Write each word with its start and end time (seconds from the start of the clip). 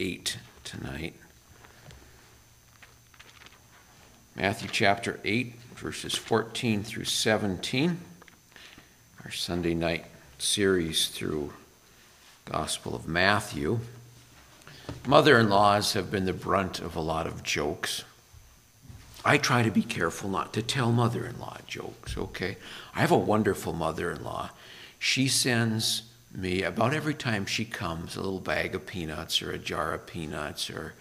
8 0.00 0.38
tonight. 0.64 1.14
Matthew 4.34 4.70
chapter 4.72 5.20
8, 5.26 5.54
verses 5.74 6.14
14 6.14 6.82
through 6.82 7.04
17. 7.04 8.00
Our 9.22 9.30
Sunday 9.30 9.74
night 9.74 10.06
series 10.38 11.08
through 11.08 11.52
Gospel 12.46 12.96
of 12.96 13.06
Matthew. 13.06 13.80
Mother-in-laws 15.06 15.92
have 15.92 16.10
been 16.10 16.24
the 16.24 16.32
brunt 16.32 16.80
of 16.80 16.96
a 16.96 17.00
lot 17.00 17.26
of 17.26 17.42
jokes. 17.42 18.04
I 19.22 19.36
try 19.36 19.62
to 19.62 19.70
be 19.70 19.82
careful 19.82 20.30
not 20.30 20.54
to 20.54 20.62
tell 20.62 20.90
mother-in-law 20.90 21.58
jokes, 21.66 22.16
okay? 22.16 22.56
I 22.94 23.00
have 23.00 23.10
a 23.10 23.18
wonderful 23.18 23.74
mother-in-law. 23.74 24.48
She 24.98 25.28
sends 25.28 26.04
me 26.32 26.62
about 26.62 26.94
every 26.94 27.14
time 27.14 27.46
she 27.46 27.64
comes 27.64 28.16
a 28.16 28.20
little 28.20 28.40
bag 28.40 28.74
of 28.74 28.86
peanuts 28.86 29.42
or 29.42 29.50
a 29.50 29.58
jar 29.58 29.92
of 29.92 30.06
peanuts 30.06 30.70
or 30.70 30.94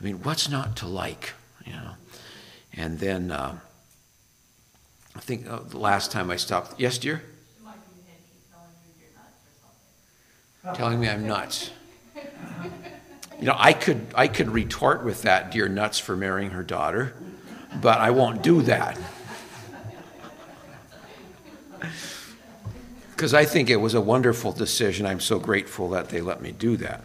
I 0.00 0.04
mean, 0.04 0.22
what's 0.22 0.48
not 0.48 0.74
to 0.76 0.88
like, 0.88 1.32
you 1.64 1.72
know? 1.72 1.92
And 2.74 2.98
then 2.98 3.30
uh, 3.30 3.58
I 5.14 5.20
think 5.20 5.48
uh, 5.48 5.60
the 5.60 5.78
last 5.78 6.10
time 6.10 6.30
I 6.30 6.36
stopped, 6.36 6.80
yes, 6.80 6.98
dear? 6.98 7.22
Telling 10.74 11.00
me 11.00 11.08
I'm 11.08 11.26
nuts. 11.26 11.70
You 13.38 13.46
know, 13.46 13.56
I 13.58 13.72
could 13.72 14.06
I 14.14 14.28
could 14.28 14.50
retort 14.50 15.04
with 15.04 15.22
that, 15.22 15.50
dear 15.50 15.68
nuts 15.68 15.98
for 15.98 16.16
marrying 16.16 16.50
her 16.50 16.62
daughter, 16.62 17.14
but 17.80 17.98
I 17.98 18.10
won't 18.10 18.42
do 18.42 18.62
that. 18.62 18.96
Because 23.22 23.34
I 23.34 23.44
think 23.44 23.70
it 23.70 23.76
was 23.76 23.94
a 23.94 24.00
wonderful 24.00 24.50
decision. 24.50 25.06
I'm 25.06 25.20
so 25.20 25.38
grateful 25.38 25.90
that 25.90 26.08
they 26.08 26.20
let 26.20 26.42
me 26.42 26.50
do 26.50 26.76
that. 26.78 27.04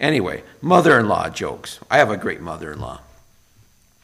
Anyway, 0.00 0.42
mother 0.60 0.98
in 0.98 1.06
law 1.06 1.28
jokes. 1.28 1.78
I 1.88 1.98
have 1.98 2.10
a 2.10 2.16
great 2.16 2.40
mother 2.40 2.72
in 2.72 2.80
law. 2.80 3.00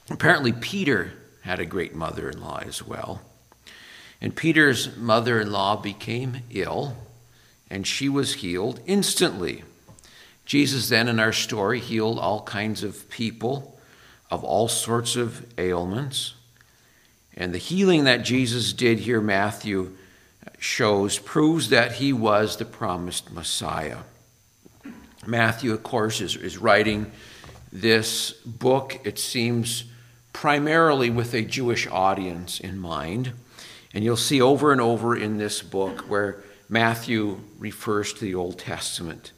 Apparently, 0.08 0.52
Peter 0.52 1.14
had 1.40 1.58
a 1.58 1.66
great 1.66 1.96
mother 1.96 2.30
in 2.30 2.40
law 2.40 2.62
as 2.64 2.86
well. 2.86 3.22
And 4.20 4.36
Peter's 4.36 4.96
mother 4.96 5.40
in 5.40 5.50
law 5.50 5.74
became 5.74 6.42
ill, 6.50 6.94
and 7.68 7.84
she 7.84 8.08
was 8.08 8.34
healed 8.34 8.78
instantly. 8.86 9.64
Jesus, 10.46 10.88
then, 10.88 11.08
in 11.08 11.18
our 11.18 11.32
story, 11.32 11.80
healed 11.80 12.20
all 12.20 12.42
kinds 12.42 12.84
of 12.84 13.10
people 13.10 13.80
of 14.30 14.44
all 14.44 14.68
sorts 14.68 15.16
of 15.16 15.44
ailments. 15.58 16.34
And 17.36 17.52
the 17.52 17.58
healing 17.58 18.04
that 18.04 18.18
Jesus 18.18 18.72
did 18.72 19.00
here, 19.00 19.20
Matthew 19.20 19.96
shows, 20.58 21.18
proves 21.18 21.70
that 21.70 21.92
he 21.92 22.12
was 22.12 22.56
the 22.56 22.64
promised 22.64 23.30
Messiah. 23.32 23.98
Matthew, 25.26 25.72
of 25.72 25.82
course, 25.82 26.20
is, 26.20 26.36
is 26.36 26.58
writing 26.58 27.10
this 27.72 28.32
book, 28.32 28.98
it 29.04 29.18
seems 29.18 29.84
primarily 30.32 31.10
with 31.10 31.34
a 31.34 31.42
Jewish 31.42 31.86
audience 31.88 32.60
in 32.60 32.78
mind. 32.78 33.32
And 33.92 34.04
you'll 34.04 34.16
see 34.16 34.40
over 34.40 34.72
and 34.72 34.80
over 34.80 35.16
in 35.16 35.38
this 35.38 35.62
book 35.62 36.02
where 36.02 36.42
Matthew 36.68 37.40
refers 37.58 38.12
to 38.14 38.20
the 38.20 38.34
Old 38.34 38.58
Testament. 38.58 39.32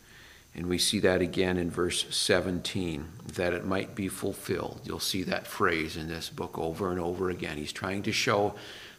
And 0.55 0.67
we 0.67 0.79
see 0.79 0.99
that 1.01 1.23
again 1.23 1.57
in 1.57 1.71
verse 1.71 2.07
17, 2.15 3.07
that 3.35 3.53
it 3.53 3.65
might 3.65 3.95
be 3.95 4.09
fulfilled. 4.09 4.81
You'll 4.85 4.99
see 4.99 5.23
that 5.25 5.47
phrase 5.47 5.97
in 5.97 6.09
this 6.09 6.29
book 6.29 6.59
over 6.59 6.91
and 6.91 7.01
over 7.01 7.31
again. 7.31 7.57
He's 7.57 7.73
trying 7.73 8.03
to 8.03 8.13
show 8.13 8.55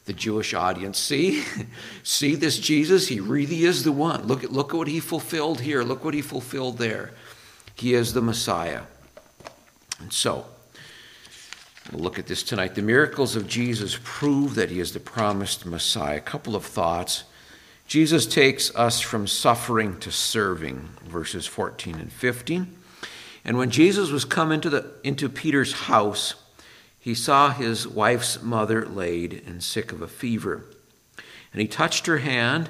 the 0.06 0.14
Jewish 0.14 0.54
audience 0.54 0.98
see, 0.98 1.44
see 2.04 2.36
this 2.36 2.60
Jesus? 2.60 3.08
He 3.08 3.20
really 3.20 3.64
is 3.64 3.84
the 3.84 3.92
one. 3.92 4.28
Look 4.28 4.44
at, 4.44 4.52
look 4.52 4.74
at 4.74 4.78
what 4.78 4.88
he 4.88 5.00
fulfilled 5.00 5.62
here. 5.62 5.84
Look 5.84 6.04
what 6.04 6.14
he 6.14 6.22
fulfilled 6.22 6.78
there. 6.78 7.12
He 7.76 7.94
is 7.94 8.14
the 8.14 8.22
Messiah. 8.22 8.82
And 10.00 10.12
so, 10.12 10.46
We'll 11.92 12.04
look 12.04 12.20
at 12.20 12.28
this 12.28 12.44
tonight. 12.44 12.76
The 12.76 12.82
miracles 12.82 13.36
of 13.36 13.48
Jesus 13.48 13.98
prove 14.04 14.56
that 14.56 14.70
he 14.70 14.80
is 14.80 14.94
the 14.94 15.00
promised 15.00 15.66
Messiah. 15.66 16.18
A 16.18 16.22
couple 16.22 16.56
of 16.56 16.64
thoughts. 16.64 17.24
Jesus 17.88 18.26
takes 18.26 18.74
us 18.76 19.02
from 19.02 19.28
suffering 19.28 20.00
to 20.00 20.12
serving, 20.12 20.90
verses 21.06 21.46
14 21.48 21.96
and 21.96 22.12
15. 22.12 22.78
And 23.44 23.58
when 23.58 23.72
Jesus 23.72 24.12
was 24.12 24.24
come 24.24 24.52
into, 24.52 24.70
the, 24.70 24.94
into 25.04 25.28
Peter's 25.28 25.74
house, 25.74 26.36
he 27.02 27.16
saw 27.16 27.50
his 27.50 27.88
wife's 27.88 28.44
mother 28.44 28.86
laid 28.86 29.42
and 29.48 29.64
sick 29.64 29.92
of 29.92 30.04
a 30.04 30.08
fever. 30.08 30.64
And 31.52 31.60
he 31.60 31.68
touched 31.68 32.06
her 32.06 32.20
hand, 32.20 32.70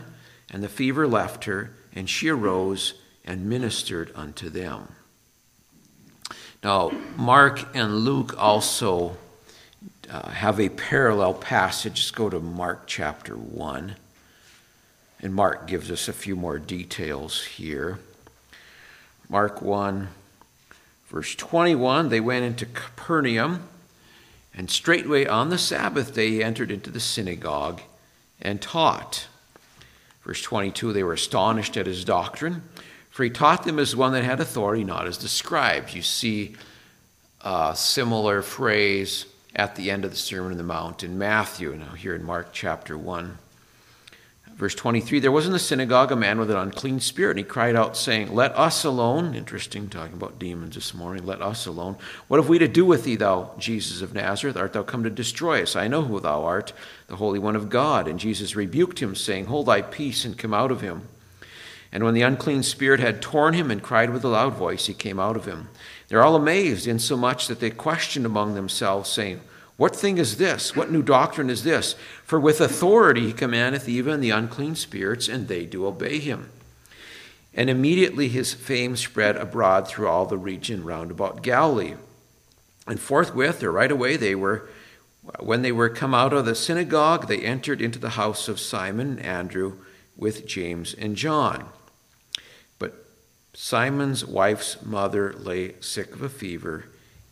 and 0.50 0.64
the 0.64 0.70
fever 0.70 1.06
left 1.06 1.44
her, 1.44 1.72
and 1.94 2.10
she 2.10 2.30
arose 2.30 2.94
and 3.26 3.50
ministered 3.50 4.10
unto 4.16 4.50
them. 4.50 4.88
Now, 6.64 6.92
Mark 7.18 7.76
and 7.76 8.00
Luke 8.00 8.34
also 8.38 9.18
uh, 10.10 10.30
have 10.30 10.62
a 10.62 10.70
parallel 10.70 11.34
passage. 11.34 12.00
Let's 12.00 12.12
go 12.12 12.30
to 12.30 12.40
Mark 12.40 12.84
chapter 12.88 13.36
1. 13.36 13.96
And 15.20 15.36
Mark 15.36 15.68
gives 15.68 15.92
us 15.92 16.08
a 16.08 16.14
few 16.14 16.38
more 16.38 16.58
details 16.58 17.44
here. 17.44 18.00
Mark 19.28 19.62
1, 19.62 20.08
verse 21.10 21.36
21 21.36 22.08
they 22.10 22.20
went 22.20 22.46
into 22.46 22.66
Capernaum, 22.66 23.68
and 24.54 24.70
straightway 24.70 25.26
on 25.26 25.50
the 25.50 25.58
Sabbath 25.58 26.14
day 26.14 26.30
he 26.30 26.44
entered 26.44 26.72
into 26.72 26.90
the 26.90 27.00
synagogue 27.00 27.82
and 28.42 28.62
taught. 28.62 29.28
Verse 30.24 30.42
22 30.42 30.94
they 30.94 31.04
were 31.04 31.14
astonished 31.14 31.78
at 31.78 31.88
his 31.88 32.06
doctrine 32.06 32.62
for 33.12 33.26
he 33.26 33.30
taught 33.30 33.66
them 33.66 33.78
as 33.78 33.96
one 33.96 34.14
that 34.14 34.24
had 34.24 34.40
authority, 34.40 34.86
not 34.86 35.06
as 35.06 35.18
the 35.18 35.28
scribes. 35.28 35.94
You 35.94 36.02
see 36.02 36.56
a 37.42 37.74
similar 37.76 38.42
phrase 38.42 39.26
at 39.54 39.76
the 39.76 39.92
end 39.92 40.06
of 40.06 40.12
the 40.12 40.18
Sermon 40.18 40.54
on 40.54 40.58
the 40.58 40.64
Mount 40.64 41.04
in 41.04 41.18
Matthew, 41.18 41.76
now 41.76 41.94
here 41.94 42.16
in 42.16 42.24
Mark 42.24 42.50
chapter 42.54 42.98
1. 42.98 43.38
Verse 44.62 44.76
23 44.76 45.18
There 45.18 45.32
was 45.32 45.48
in 45.48 45.54
the 45.54 45.58
synagogue 45.58 46.12
a 46.12 46.16
man 46.16 46.38
with 46.38 46.52
an 46.52 46.56
unclean 46.56 47.00
spirit, 47.00 47.32
and 47.32 47.40
he 47.40 47.44
cried 47.44 47.76
out, 47.76 47.98
saying, 47.98 48.32
Let 48.32 48.56
us 48.56 48.84
alone. 48.84 49.34
Interesting, 49.34 49.90
talking 49.90 50.14
about 50.14 50.38
demons 50.38 50.76
this 50.76 50.94
morning. 50.94 51.26
Let 51.26 51.42
us 51.42 51.66
alone. 51.66 51.96
What 52.28 52.40
have 52.40 52.48
we 52.48 52.60
to 52.60 52.68
do 52.68 52.86
with 52.86 53.04
thee, 53.04 53.16
thou 53.16 53.56
Jesus 53.58 54.04
of 54.04 54.14
Nazareth? 54.14 54.56
Art 54.56 54.74
thou 54.74 54.84
come 54.84 55.04
to 55.04 55.10
destroy 55.10 55.64
us? 55.64 55.76
I 55.76 55.88
know 55.88 56.04
who 56.04 56.20
thou 56.20 56.44
art, 56.44 56.74
the 57.08 57.16
Holy 57.16 57.40
One 57.40 57.56
of 57.56 57.72
God. 57.72 58.08
And 58.08 58.20
Jesus 58.20 58.56
rebuked 58.56 59.00
him, 59.00 59.16
saying, 59.16 59.46
Hold 59.46 59.66
thy 59.66 59.82
peace 59.82 60.26
and 60.26 60.38
come 60.38 60.54
out 60.54 60.70
of 60.70 60.82
him. 60.82 61.08
And 61.92 62.04
when 62.04 62.14
the 62.14 62.22
unclean 62.22 62.62
spirit 62.62 63.00
had 63.00 63.20
torn 63.20 63.56
him 63.56 63.72
and 63.72 63.82
cried 63.82 64.12
with 64.12 64.24
a 64.24 64.28
loud 64.28 64.54
voice, 64.54 64.86
he 64.86 64.94
came 64.94 65.20
out 65.20 65.36
of 65.36 65.46
him. 65.46 65.70
They're 66.08 66.24
all 66.24 66.36
amazed, 66.36 66.86
insomuch 66.86 67.48
that 67.48 67.62
they 67.62 67.72
questioned 67.72 68.28
among 68.28 68.54
themselves, 68.54 69.10
saying, 69.10 69.42
What 69.78 69.96
thing 69.96 70.18
is 70.18 70.38
this? 70.38 70.76
What 70.76 70.92
new 70.92 71.02
doctrine 71.02 71.50
is 71.50 71.64
this? 71.64 71.96
For 72.24 72.40
with 72.40 72.62
authority 72.62 73.28
he 73.28 73.34
commandeth 73.34 73.90
even 73.90 74.22
the 74.22 74.30
unclean 74.30 74.76
spirits, 74.76 75.28
and 75.28 75.48
they 75.48 75.66
do 75.66 75.86
obey 75.86 76.20
him. 76.20 76.52
And 77.54 77.70
immediately 77.70 78.30
his 78.30 78.54
fame 78.54 78.96
spread 78.96 79.36
abroad 79.36 79.88
through 79.88 80.08
all 80.08 80.26
the 80.26 80.38
region 80.38 80.84
round 80.84 81.12
about 81.12 81.42
Galilee. 81.42 81.96
And 82.88 83.00
forthwith, 83.00 83.64
or 83.64 83.72
right 83.72 83.92
away, 83.92 84.18
they 84.18 84.36
were, 84.36 84.70
when 85.40 85.62
they 85.62 85.72
were 85.72 85.90
come 85.90 86.14
out 86.14 86.34
of 86.34 86.46
the 86.46 86.56
synagogue, 86.56 87.28
they 87.28 87.40
entered 87.40 87.82
into 87.82 88.00
the 88.00 88.12
house 88.12 88.48
of 88.48 88.60
Simon 88.60 89.18
and 89.18 89.26
Andrew 89.26 89.78
with 90.16 90.46
James 90.46 90.94
and 90.94 91.16
John. 91.16 91.66
But 92.80 93.06
Simon's 93.54 94.26
wife's 94.26 94.82
mother 94.84 95.34
lay 95.34 95.76
sick 95.82 96.14
of 96.14 96.22
a 96.22 96.30
fever, 96.30 96.86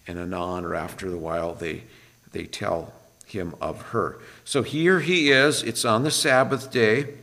and 0.08 0.20
anon 0.20 0.66
or 0.66 0.76
after 0.76 1.10
the 1.10 1.18
while 1.18 1.54
they, 1.54 1.84
they 2.32 2.46
tell 2.46 2.94
him 3.26 3.56
of 3.62 3.82
her. 3.82 4.20
So 4.44 4.64
here 4.64 5.00
he 5.00 5.32
is, 5.32 5.64
it's 5.64 5.86
on 5.86 6.04
the 6.04 6.12
Sabbath 6.12 6.72
day. 6.72 7.14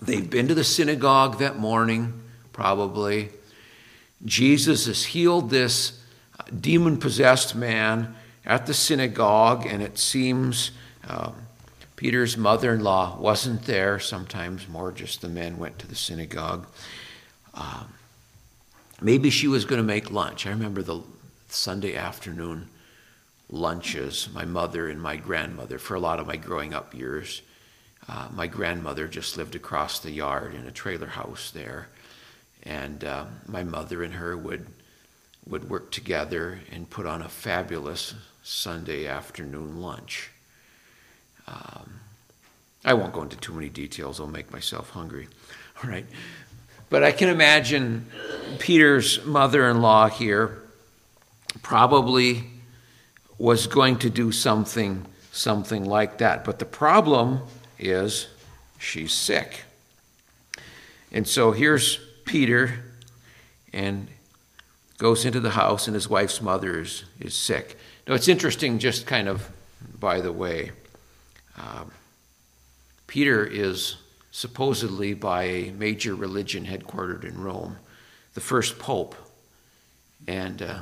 They've 0.00 0.28
been 0.28 0.48
to 0.48 0.54
the 0.54 0.64
synagogue 0.64 1.38
that 1.38 1.58
morning, 1.58 2.22
probably. 2.52 3.30
Jesus 4.24 4.86
has 4.86 5.04
healed 5.04 5.50
this 5.50 6.00
demon 6.60 6.98
possessed 6.98 7.54
man 7.54 8.14
at 8.44 8.66
the 8.66 8.74
synagogue, 8.74 9.66
and 9.66 9.82
it 9.82 9.98
seems 9.98 10.70
um, 11.06 11.34
Peter's 11.96 12.36
mother 12.36 12.74
in 12.74 12.82
law 12.82 13.18
wasn't 13.18 13.62
there. 13.64 13.98
Sometimes 13.98 14.68
more 14.68 14.92
just 14.92 15.20
the 15.20 15.28
men 15.28 15.58
went 15.58 15.78
to 15.80 15.86
the 15.86 15.96
synagogue. 15.96 16.66
Um, 17.54 17.92
maybe 19.00 19.30
she 19.30 19.48
was 19.48 19.64
going 19.64 19.80
to 19.80 19.86
make 19.86 20.10
lunch. 20.10 20.46
I 20.46 20.50
remember 20.50 20.82
the 20.82 21.00
Sunday 21.48 21.96
afternoon 21.96 22.68
lunches, 23.50 24.28
my 24.32 24.44
mother 24.44 24.88
and 24.88 25.00
my 25.00 25.16
grandmother, 25.16 25.78
for 25.78 25.94
a 25.94 26.00
lot 26.00 26.20
of 26.20 26.26
my 26.26 26.36
growing 26.36 26.74
up 26.74 26.94
years. 26.94 27.42
Uh, 28.08 28.28
my 28.34 28.46
grandmother 28.46 29.06
just 29.06 29.36
lived 29.36 29.54
across 29.54 29.98
the 30.00 30.10
yard 30.10 30.54
in 30.54 30.66
a 30.66 30.70
trailer 30.70 31.06
house 31.06 31.50
there. 31.50 31.88
And 32.62 33.04
uh, 33.04 33.26
my 33.46 33.64
mother 33.64 34.02
and 34.02 34.14
her 34.14 34.36
would, 34.36 34.66
would 35.46 35.68
work 35.68 35.90
together 35.90 36.60
and 36.70 36.88
put 36.88 37.06
on 37.06 37.22
a 37.22 37.28
fabulous 37.28 38.14
Sunday 38.42 39.06
afternoon 39.06 39.80
lunch. 39.80 40.30
Um, 41.46 42.00
I 42.84 42.94
won't 42.94 43.12
go 43.12 43.22
into 43.22 43.36
too 43.36 43.52
many 43.52 43.68
details, 43.68 44.20
I'll 44.20 44.26
make 44.26 44.52
myself 44.52 44.90
hungry. 44.90 45.28
All 45.82 45.90
right. 45.90 46.06
But 46.90 47.04
I 47.04 47.12
can 47.12 47.28
imagine 47.28 48.06
Peter's 48.58 49.24
mother 49.24 49.68
in 49.68 49.82
law 49.82 50.08
here 50.08 50.62
probably 51.62 52.44
was 53.38 53.66
going 53.66 53.98
to 53.98 54.10
do 54.10 54.32
something 54.32 55.06
something 55.32 55.84
like 55.84 56.18
that. 56.18 56.44
But 56.44 56.58
the 56.58 56.64
problem 56.64 57.42
is 57.78 58.26
she's 58.78 59.12
sick. 59.12 59.62
And 61.12 61.26
so 61.26 61.52
here's 61.52 61.98
Peter 62.24 62.82
and 63.72 64.08
goes 64.98 65.24
into 65.24 65.38
the 65.38 65.50
house, 65.50 65.86
and 65.86 65.94
his 65.94 66.08
wife's 66.08 66.42
mother 66.42 66.80
is, 66.80 67.04
is 67.20 67.34
sick. 67.34 67.78
Now, 68.06 68.14
it's 68.14 68.26
interesting, 68.26 68.80
just 68.80 69.06
kind 69.06 69.28
of 69.28 69.48
by 70.00 70.20
the 70.20 70.32
way, 70.32 70.72
um, 71.56 71.90
Peter 73.06 73.44
is 73.44 73.96
supposedly 74.30 75.14
by 75.14 75.44
a 75.44 75.70
major 75.72 76.14
religion 76.14 76.66
headquartered 76.66 77.24
in 77.24 77.40
Rome, 77.40 77.76
the 78.34 78.40
first 78.40 78.78
pope, 78.78 79.14
and 80.26 80.62
uh, 80.62 80.78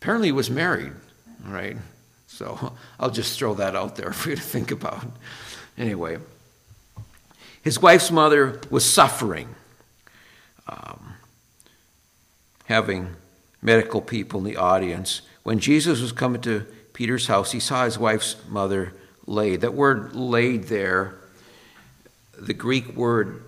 apparently 0.00 0.32
was 0.32 0.50
married, 0.50 0.92
right? 1.46 1.76
So 2.26 2.74
I'll 2.98 3.10
just 3.10 3.38
throw 3.38 3.54
that 3.54 3.74
out 3.76 3.96
there 3.96 4.12
for 4.12 4.30
you 4.30 4.36
to 4.36 4.42
think 4.42 4.70
about. 4.70 5.06
Anyway, 5.78 6.18
his 7.62 7.80
wife's 7.80 8.10
mother 8.10 8.60
was 8.70 8.84
suffering, 8.84 9.54
um, 10.68 11.14
having 12.66 13.14
medical 13.62 14.00
people 14.00 14.40
in 14.40 14.44
the 14.44 14.56
audience. 14.56 15.22
When 15.42 15.58
Jesus 15.58 16.00
was 16.00 16.12
coming 16.12 16.40
to 16.42 16.66
Peter's 16.92 17.26
house, 17.26 17.52
he 17.52 17.60
saw 17.60 17.84
his 17.84 17.98
wife's 17.98 18.36
mother 18.48 18.92
laid. 19.26 19.60
That 19.62 19.74
word 19.74 20.14
laid 20.14 20.64
there, 20.64 21.16
the 22.38 22.54
Greek 22.54 22.94
word 22.96 23.42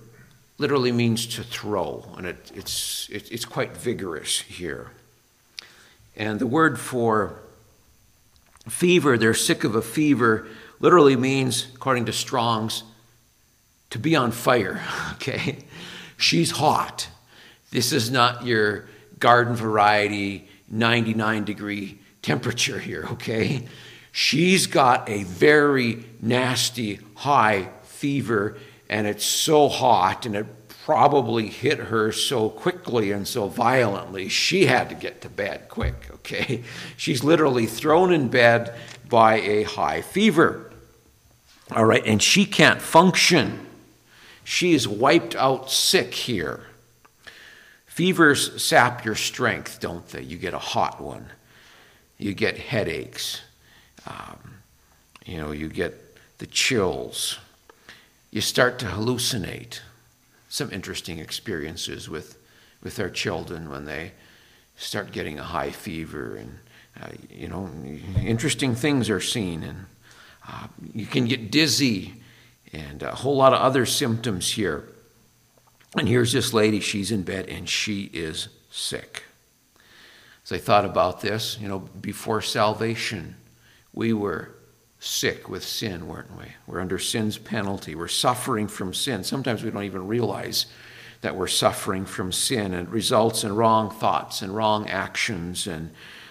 literally 0.58 0.92
means 0.92 1.26
to 1.26 1.42
throw, 1.42 2.04
and 2.16 2.26
it, 2.26 2.50
it's, 2.54 3.08
it, 3.10 3.30
it's 3.30 3.44
quite 3.44 3.76
vigorous 3.76 4.40
here. 4.40 4.90
And 6.16 6.40
the 6.40 6.46
word 6.46 6.80
for 6.80 7.38
fever, 8.68 9.18
they're 9.18 9.34
sick 9.34 9.64
of 9.64 9.74
a 9.74 9.82
fever, 9.82 10.46
literally 10.80 11.16
means, 11.16 11.68
according 11.74 12.06
to 12.06 12.12
Strong's, 12.12 12.82
to 13.90 13.98
be 13.98 14.16
on 14.16 14.30
fire, 14.30 14.82
okay? 15.12 15.58
She's 16.16 16.50
hot. 16.50 17.08
This 17.70 17.92
is 17.92 18.10
not 18.10 18.44
your 18.44 18.86
garden 19.18 19.54
variety 19.54 20.48
99 20.70 21.44
degree 21.44 21.98
temperature 22.22 22.78
here, 22.78 23.06
okay? 23.12 23.66
She's 24.12 24.66
got 24.66 25.08
a 25.08 25.22
very 25.24 26.04
nasty 26.20 27.00
high 27.14 27.70
fever, 27.84 28.58
and 28.88 29.06
it's 29.06 29.24
so 29.24 29.68
hot, 29.68 30.26
and 30.26 30.36
it 30.36 30.46
probably 30.88 31.48
hit 31.48 31.78
her 31.78 32.10
so 32.10 32.48
quickly 32.48 33.12
and 33.12 33.28
so 33.28 33.46
violently, 33.46 34.26
she 34.26 34.64
had 34.64 34.88
to 34.88 34.94
get 34.94 35.20
to 35.20 35.28
bed 35.28 35.68
quick, 35.68 36.08
okay? 36.10 36.64
She's 36.96 37.22
literally 37.22 37.66
thrown 37.66 38.10
in 38.10 38.28
bed 38.28 38.74
by 39.06 39.34
a 39.34 39.64
high 39.64 40.00
fever. 40.00 40.72
All 41.72 41.84
right, 41.84 42.02
and 42.06 42.22
she 42.22 42.46
can't 42.46 42.80
function. 42.80 43.66
She 44.44 44.72
is 44.72 44.88
wiped 44.88 45.36
out 45.36 45.70
sick 45.70 46.14
here. 46.14 46.64
Fevers 47.84 48.62
sap 48.62 49.04
your 49.04 49.14
strength, 49.14 49.80
don't 49.80 50.08
they? 50.08 50.22
You 50.22 50.38
get 50.38 50.54
a 50.54 50.58
hot 50.58 51.02
one. 51.02 51.26
You 52.16 52.32
get 52.32 52.56
headaches. 52.56 53.42
Um, 54.06 54.54
you 55.26 55.36
know, 55.36 55.52
you 55.52 55.68
get 55.68 56.16
the 56.38 56.46
chills. 56.46 57.38
You 58.30 58.40
start 58.40 58.78
to 58.78 58.86
hallucinate 58.86 59.80
some 60.48 60.70
interesting 60.72 61.18
experiences 61.18 62.08
with, 62.08 62.38
with 62.82 62.98
our 62.98 63.10
children 63.10 63.68
when 63.70 63.84
they 63.84 64.12
start 64.76 65.12
getting 65.12 65.38
a 65.38 65.42
high 65.42 65.70
fever 65.70 66.36
and 66.36 66.58
uh, 67.02 67.08
you 67.30 67.48
know 67.48 67.70
interesting 68.24 68.74
things 68.74 69.10
are 69.10 69.20
seen 69.20 69.62
and 69.62 69.86
uh, 70.48 70.66
you 70.94 71.06
can 71.06 71.26
get 71.26 71.50
dizzy 71.50 72.14
and 72.72 73.02
a 73.02 73.14
whole 73.14 73.36
lot 73.36 73.52
of 73.52 73.60
other 73.60 73.86
symptoms 73.86 74.52
here. 74.52 74.84
And 75.96 76.08
here's 76.08 76.32
this 76.32 76.52
lady 76.52 76.80
she's 76.80 77.10
in 77.10 77.22
bed 77.22 77.48
and 77.48 77.68
she 77.68 78.10
is 78.12 78.48
sick. 78.70 79.24
As 80.44 80.52
i 80.52 80.58
thought 80.58 80.84
about 80.84 81.20
this 81.20 81.58
you 81.60 81.68
know 81.68 81.80
before 81.80 82.40
salvation 82.40 83.36
we 83.92 84.12
were 84.12 84.54
sick 85.00 85.48
with 85.48 85.64
sin, 85.64 86.08
weren't 86.08 86.36
we? 86.36 86.46
We're 86.66 86.80
under 86.80 86.98
sin's 86.98 87.38
penalty. 87.38 87.94
We're 87.94 88.08
suffering 88.08 88.68
from 88.68 88.92
sin. 88.92 89.24
Sometimes 89.24 89.62
we 89.62 89.70
don't 89.70 89.84
even 89.84 90.06
realize 90.06 90.66
that 91.20 91.36
we're 91.36 91.46
suffering 91.48 92.04
from 92.04 92.32
sin, 92.32 92.74
and 92.74 92.88
it 92.88 92.92
results 92.92 93.44
in 93.44 93.54
wrong 93.54 93.90
thoughts 93.90 94.42
and 94.42 94.54
wrong 94.54 94.88
actions 94.88 95.66
and 95.66 95.90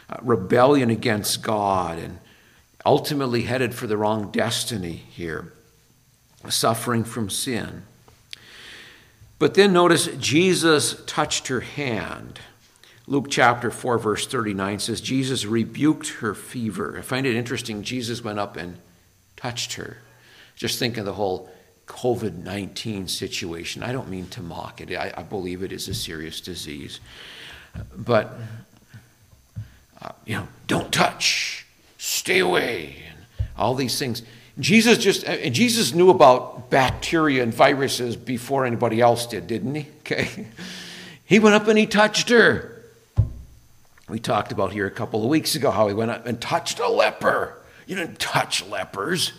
uh, 0.09 0.17
rebellion 0.21 0.89
against 0.89 1.41
God, 1.41 1.99
and 1.99 2.19
ultimately 2.85 3.43
headed 3.43 3.75
for 3.75 3.87
the 3.87 3.97
wrong 3.97 4.31
destiny 4.31 4.93
here, 5.09 5.51
suffering 6.47 7.03
from 7.03 7.29
sin. 7.29 7.83
But 9.39 9.53
then 9.53 9.73
notice 9.73 10.07
Jesus 10.17 11.03
touched 11.05 11.47
her 11.47 11.59
hand. 11.59 12.39
Luke 13.09 13.27
chapter 13.29 13.71
4, 13.71 13.97
verse 13.99 14.27
39 14.27 14.79
says, 14.79 14.99
Jesus 14.99 15.45
rebuked 15.45 16.09
her 16.19 16.33
fever. 16.33 16.97
I 16.99 17.01
find 17.01 17.25
it 17.25 17.37
interesting. 17.37 17.81
Jesus 17.83 18.21
went 18.21 18.37
up 18.37 18.57
and 18.57 18.77
touched 19.37 19.73
her. 19.73 19.97
Just 20.57 20.77
think 20.77 20.97
of 20.97 21.05
the 21.05 21.13
whole 21.13 21.49
COVID 21.87 22.43
19 22.43 23.07
situation. 23.07 23.81
I 23.81 23.93
don't 23.93 24.09
mean 24.09 24.27
to 24.29 24.41
mock 24.41 24.81
it, 24.81 24.93
I, 24.93 25.13
I, 25.15 25.23
believe 25.23 25.63
it 25.63 25.71
is 25.71 25.87
a 25.87 25.93
serious 25.93 26.41
disease. 26.41 26.99
But, 27.95 28.33
uh, 30.01 30.11
you 30.25 30.35
know, 30.35 30.47
don't 30.67 30.91
touch, 30.91 31.65
stay 31.97 32.39
away, 32.39 33.03
all 33.57 33.73
these 33.73 33.97
things. 33.97 34.21
Jesus 34.59 34.97
just, 34.97 35.23
and 35.23 35.55
Jesus 35.55 35.93
knew 35.93 36.09
about 36.09 36.69
bacteria 36.69 37.43
and 37.43 37.53
viruses 37.53 38.17
before 38.17 38.65
anybody 38.65 38.99
else 38.99 39.27
did, 39.27 39.47
didn't 39.47 39.75
he? 39.75 39.87
Okay. 39.99 40.47
He 41.25 41.39
went 41.39 41.55
up 41.55 41.67
and 41.67 41.77
he 41.77 41.85
touched 41.85 42.29
her. 42.29 42.76
We 44.09 44.19
talked 44.19 44.51
about 44.51 44.71
here 44.71 44.87
a 44.87 44.91
couple 44.91 45.23
of 45.23 45.29
weeks 45.29 45.55
ago 45.55 45.69
how 45.69 45.87
he 45.87 45.93
went 45.93 46.11
up 46.11 46.25
and 46.25 46.39
touched 46.39 46.79
a 46.79 46.87
leper. 46.87 47.57
You 47.85 47.95
didn't 47.95 48.19
touch 48.19 48.65
lepers. 48.65 49.33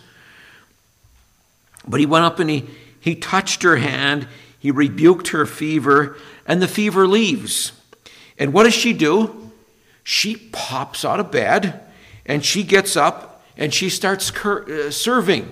But 1.87 1.99
he 1.99 2.05
went 2.05 2.25
up 2.25 2.39
and 2.39 2.49
he, 2.49 2.69
he 2.99 3.15
touched 3.15 3.63
her 3.63 3.77
hand, 3.77 4.27
he 4.59 4.69
rebuked 4.69 5.29
her 5.29 5.45
fever, 5.45 6.17
and 6.45 6.61
the 6.61 6.67
fever 6.67 7.07
leaves. 7.07 7.71
And 8.37 8.53
what 8.53 8.63
does 8.63 8.73
she 8.73 8.93
do? 8.93 9.51
She 10.03 10.35
pops 10.35 11.03
out 11.03 11.19
of 11.19 11.31
bed 11.31 11.81
and 12.25 12.45
she 12.45 12.63
gets 12.63 12.95
up 12.95 13.43
and 13.57 13.73
she 13.73 13.89
starts 13.89 14.31
cur- 14.31 14.87
uh, 14.87 14.91
serving. 14.91 15.49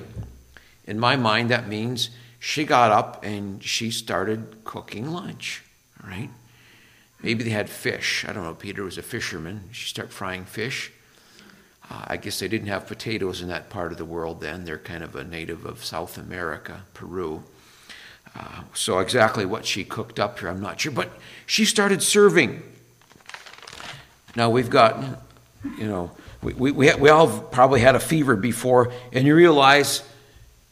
In 0.86 1.00
my 1.00 1.16
mind, 1.16 1.50
that 1.50 1.68
means 1.68 2.10
she 2.40 2.66
got 2.66 2.92
up 2.92 3.24
and 3.24 3.64
she 3.64 3.92
started 3.92 4.64
cooking 4.64 5.12
lunch, 5.12 5.64
right? 6.04 6.30
Maybe 7.22 7.44
they 7.44 7.50
had 7.50 7.70
fish. 7.70 8.26
I 8.28 8.34
don't 8.34 8.44
know. 8.44 8.54
Peter 8.54 8.84
was 8.84 8.98
a 8.98 9.02
fisherman. 9.02 9.70
She 9.72 9.90
started 9.90 10.14
frying 10.14 10.46
fish. 10.46 10.92
Uh, 11.90 12.04
I 12.08 12.18
guess 12.18 12.40
they 12.40 12.48
didn't 12.48 12.68
have 12.68 12.86
potatoes 12.86 13.42
in 13.42 13.48
that 13.48 13.70
part 13.70 13.92
of 13.92 13.98
the 13.98 14.06
world 14.06 14.42
then. 14.42 14.66
They're 14.66 14.78
kind 14.78 15.04
of 15.04 15.16
a 15.16 15.24
native 15.24 15.66
of 15.66 15.84
South 15.84 16.18
America, 16.18 16.84
Peru. 16.94 17.44
Uh, 18.38 18.64
so 18.74 19.00
exactly 19.00 19.46
what 19.46 19.66
she 19.66 19.84
cooked 19.84 20.20
up 20.20 20.40
here, 20.40 20.50
I'm 20.50 20.62
not 20.62 20.80
sure. 20.80 20.92
But 20.92 21.10
she 21.46 21.66
started 21.66 22.04
serving. 22.04 22.62
Now 24.36 24.50
we've 24.50 24.70
got, 24.70 25.02
you 25.78 25.88
know, 25.88 26.12
we, 26.44 26.54
we, 26.54 26.72
we, 26.72 26.94
we 26.94 27.10
all 27.10 27.28
probably 27.28 27.80
had 27.80 27.96
a 27.96 28.00
fever 28.00 28.36
before, 28.36 28.92
and 29.12 29.26
you 29.26 29.34
realize 29.34 30.04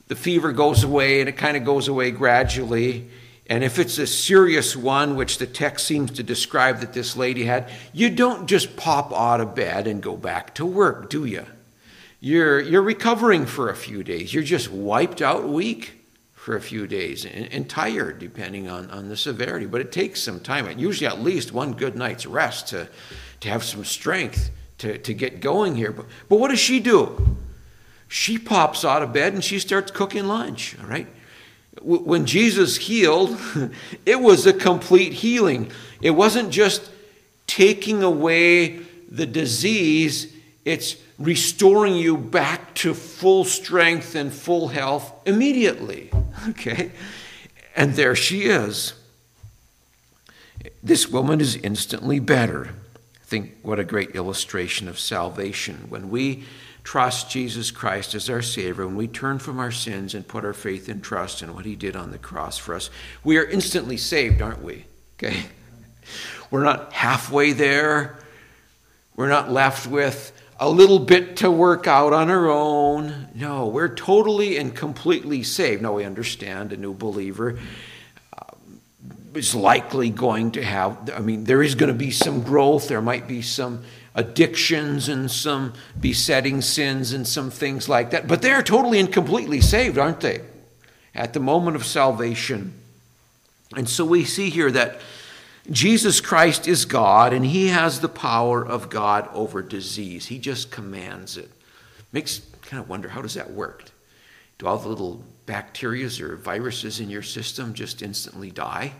the 0.07 0.15
fever 0.15 0.51
goes 0.51 0.83
away 0.83 1.21
and 1.21 1.29
it 1.29 1.37
kind 1.37 1.57
of 1.57 1.63
goes 1.63 1.87
away 1.87 2.11
gradually 2.11 3.09
and 3.47 3.63
if 3.63 3.77
it's 3.77 3.97
a 3.99 4.07
serious 4.07 4.75
one, 4.75 5.15
which 5.15 5.37
the 5.37 5.45
text 5.45 5.85
seems 5.85 6.11
to 6.11 6.23
describe 6.23 6.79
that 6.79 6.93
this 6.93 7.15
lady 7.15 7.43
had, 7.43 7.69
you 7.93 8.09
don't 8.09 8.47
just 8.47 8.75
pop 8.75 9.13
out 9.13 9.39
of 9.39 9.53
bed 9.53 9.85
and 9.85 10.01
go 10.01 10.17
back 10.17 10.55
to 10.55 10.65
work, 10.65 11.09
do 11.09 11.25
you? 11.25 11.45
You're, 12.19 12.59
you're 12.59 12.81
recovering 12.81 13.45
for 13.45 13.69
a 13.69 13.75
few 13.75 14.03
days. 14.03 14.33
You're 14.33 14.41
just 14.41 14.71
wiped 14.71 15.21
out 15.21 15.47
weak 15.47 15.93
for 16.33 16.55
a 16.55 16.61
few 16.61 16.87
days 16.87 17.23
and, 17.23 17.51
and 17.51 17.69
tired, 17.69 18.17
depending 18.17 18.67
on, 18.67 18.89
on 18.89 19.09
the 19.09 19.17
severity. 19.17 19.67
But 19.67 19.81
it 19.81 19.91
takes 19.91 20.21
some 20.21 20.39
time, 20.39 20.65
and 20.65 20.81
usually 20.81 21.07
at 21.07 21.21
least 21.21 21.51
one 21.51 21.73
good 21.73 21.95
night's 21.95 22.25
rest 22.25 22.69
to, 22.69 22.87
to 23.41 23.49
have 23.49 23.63
some 23.63 23.85
strength 23.85 24.49
to, 24.79 24.97
to 24.97 25.13
get 25.13 25.39
going 25.39 25.75
here. 25.75 25.91
But, 25.91 26.07
but 26.29 26.37
what 26.37 26.49
does 26.49 26.59
she 26.59 26.79
do? 26.79 27.37
She 28.07 28.39
pops 28.39 28.83
out 28.83 29.03
of 29.03 29.13
bed 29.13 29.33
and 29.33 29.43
she 29.43 29.59
starts 29.59 29.91
cooking 29.91 30.25
lunch, 30.25 30.75
all 30.81 30.87
right? 30.87 31.07
When 31.81 32.25
Jesus 32.25 32.77
healed, 32.77 33.37
it 34.05 34.19
was 34.19 34.45
a 34.45 34.53
complete 34.53 35.13
healing. 35.13 35.71
It 36.01 36.11
wasn't 36.11 36.51
just 36.51 36.89
taking 37.47 38.03
away 38.03 38.79
the 39.09 39.25
disease, 39.25 40.33
it's 40.65 40.97
restoring 41.19 41.95
you 41.95 42.17
back 42.17 42.73
to 42.75 42.93
full 42.93 43.45
strength 43.45 44.15
and 44.15 44.33
full 44.33 44.69
health 44.69 45.11
immediately. 45.25 46.11
Okay? 46.49 46.91
And 47.75 47.95
there 47.95 48.13
she 48.13 48.43
is. 48.43 48.93
this 50.83 51.07
woman 51.07 51.41
is 51.41 51.55
instantly 51.55 52.19
better. 52.19 52.75
Think 53.35 53.57
what 53.63 53.79
a 53.79 53.83
great 53.83 54.15
illustration 54.15 54.87
of 54.87 54.97
salvation. 54.97 55.87
When 55.89 56.09
we 56.09 56.45
trust 56.85 57.29
Jesus 57.29 57.69
Christ 57.69 58.15
as 58.15 58.29
our 58.29 58.41
Savior, 58.41 58.85
when 58.87 58.95
we 58.95 59.09
turn 59.09 59.39
from 59.39 59.59
our 59.59 59.73
sins 59.73 60.15
and 60.15 60.25
put 60.25 60.45
our 60.45 60.53
faith 60.53 60.87
and 60.87 61.03
trust 61.03 61.41
in 61.41 61.53
what 61.53 61.65
He 61.65 61.75
did 61.75 61.97
on 61.97 62.11
the 62.11 62.17
cross 62.17 62.57
for 62.57 62.73
us, 62.73 62.89
we 63.25 63.37
are 63.37 63.43
instantly 63.43 63.97
saved, 63.97 64.41
aren't 64.41 64.63
we? 64.63 64.85
Okay? 65.17 65.47
We're 66.49 66.63
not 66.63 66.93
halfway 66.93 67.51
there. 67.51 68.15
We're 69.17 69.27
not 69.27 69.51
left 69.51 69.85
with 69.85 70.31
a 70.57 70.69
little 70.69 70.99
bit 70.99 71.35
to 71.37 71.51
work 71.51 71.87
out 71.87 72.13
on 72.13 72.29
our 72.29 72.49
own. 72.49 73.27
No, 73.35 73.67
we're 73.67 73.93
totally 73.93 74.57
and 74.57 74.73
completely 74.73 75.43
saved. 75.43 75.81
Now, 75.81 75.91
we 75.91 76.05
understand 76.05 76.71
a 76.71 76.77
new 76.77 76.93
believer 76.93 77.59
is 79.35 79.53
likely 79.53 80.09
going 80.09 80.51
to 80.51 80.63
have, 80.63 81.09
I 81.15 81.19
mean, 81.19 81.43
there 81.43 81.61
is 81.61 81.75
going 81.75 81.91
to 81.91 81.97
be 81.97 82.11
some 82.11 82.41
growth. 82.41 82.87
There 82.87 83.01
might 83.01 83.27
be 83.27 83.41
some 83.41 83.83
addictions 84.15 85.09
and 85.09 85.29
some 85.29 85.73
besetting 85.99 86.61
sins 86.61 87.11
and 87.13 87.27
some 87.27 87.51
things 87.51 87.89
like 87.89 88.11
that. 88.11 88.27
But 88.27 88.41
they're 88.41 88.63
totally 88.63 88.99
and 88.99 89.11
completely 89.11 89.61
saved, 89.61 89.97
aren't 89.97 90.21
they? 90.21 90.41
At 91.13 91.33
the 91.33 91.39
moment 91.39 91.75
of 91.75 91.85
salvation. 91.85 92.73
And 93.75 93.89
so 93.89 94.05
we 94.05 94.25
see 94.25 94.49
here 94.49 94.71
that 94.71 95.01
Jesus 95.69 96.21
Christ 96.21 96.67
is 96.67 96.85
God 96.85 97.33
and 97.33 97.45
he 97.45 97.67
has 97.67 97.99
the 97.99 98.09
power 98.09 98.65
of 98.65 98.89
God 98.89 99.27
over 99.33 99.61
disease. 99.61 100.27
He 100.27 100.37
just 100.37 100.71
commands 100.71 101.37
it. 101.37 101.51
Makes 102.11 102.41
kind 102.61 102.81
of 102.81 102.87
wonder 102.87 103.09
how 103.09 103.21
does 103.21 103.33
that 103.33 103.51
work? 103.51 103.85
Do 104.57 104.67
all 104.67 104.77
the 104.77 104.87
little 104.87 105.23
bacteria 105.45 106.09
or 106.21 106.35
viruses 106.35 106.99
in 106.99 107.09
your 107.09 107.23
system 107.23 107.73
just 107.73 108.01
instantly 108.01 108.51
die? 108.51 108.93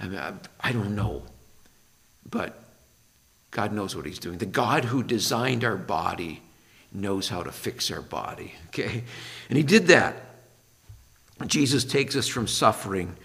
I 0.00 0.08
mean, 0.08 0.20
I 0.60 0.72
don't 0.72 0.96
know. 0.96 1.22
But 2.28 2.62
God 3.50 3.72
knows 3.72 3.94
what 3.94 4.06
He's 4.06 4.18
doing. 4.18 4.38
The 4.38 4.46
God 4.46 4.86
who 4.86 5.02
designed 5.02 5.64
our 5.64 5.76
body 5.76 6.42
knows 6.92 7.28
how 7.28 7.42
to 7.42 7.52
fix 7.52 7.90
our 7.90 8.02
body, 8.02 8.54
okay? 8.68 9.04
And 9.48 9.56
He 9.56 9.62
did 9.62 9.86
that. 9.88 10.16
Jesus 11.46 11.84
takes 11.84 12.16
us 12.16 12.28
from 12.28 12.46
suffering 12.46 13.16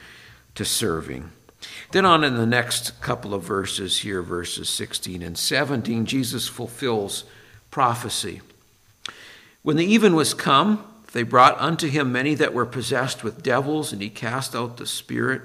to 0.55 0.63
serving. 0.63 1.32
Then, 1.91 2.05
on 2.05 2.24
in 2.24 2.36
the 2.36 2.46
next 2.46 3.01
couple 3.01 3.34
of 3.34 3.44
verses 3.44 4.00
here, 4.00 4.22
verses 4.22 4.70
16 4.70 5.22
and 5.22 5.38
17, 5.38 6.05
Jesus 6.05 6.48
fulfills 6.48 7.25
prophecy. 7.72 8.41
When 9.63 9.77
the 9.77 9.86
even 9.86 10.15
was 10.15 10.34
come, 10.34 10.86
they 11.13 11.24
brought 11.24 11.60
unto 11.60 11.88
him 11.88 12.12
many 12.12 12.36
that 12.36 12.53
were 12.53 12.65
possessed 12.65 13.24
with 13.24 13.41
devils, 13.41 13.91
and 13.91 14.01
he 14.01 14.10
cast 14.10 14.55
out 14.55 14.77
the 14.77 14.86
spirit 14.86 15.41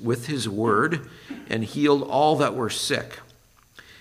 with 0.00 0.26
his 0.26 0.48
word 0.48 1.08
and 1.48 1.64
healed 1.64 2.02
all 2.02 2.36
that 2.36 2.54
were 2.54 2.70
sick, 2.70 3.20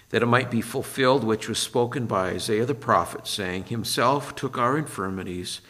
that 0.09 0.23
it 0.23 0.27
might 0.27 0.51
be 0.51 0.61
fulfilled 0.61 1.23
which 1.23 1.47
was 1.47 1.59
spoken 1.59 2.05
by 2.05 2.29
Isaiah 2.29 2.65
the 2.65 2.75
prophet, 2.75 3.27
saying, 3.27 3.65
Himself 3.65 4.35
took 4.35 4.57
our 4.57 4.77
infirmities 4.77 5.61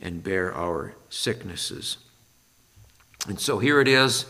and 0.00 0.22
bare 0.22 0.54
our 0.54 0.94
sicknesses. 1.08 1.98
And 3.28 3.38
so 3.38 3.58
here 3.58 3.80
it 3.80 3.88
is. 3.88 4.26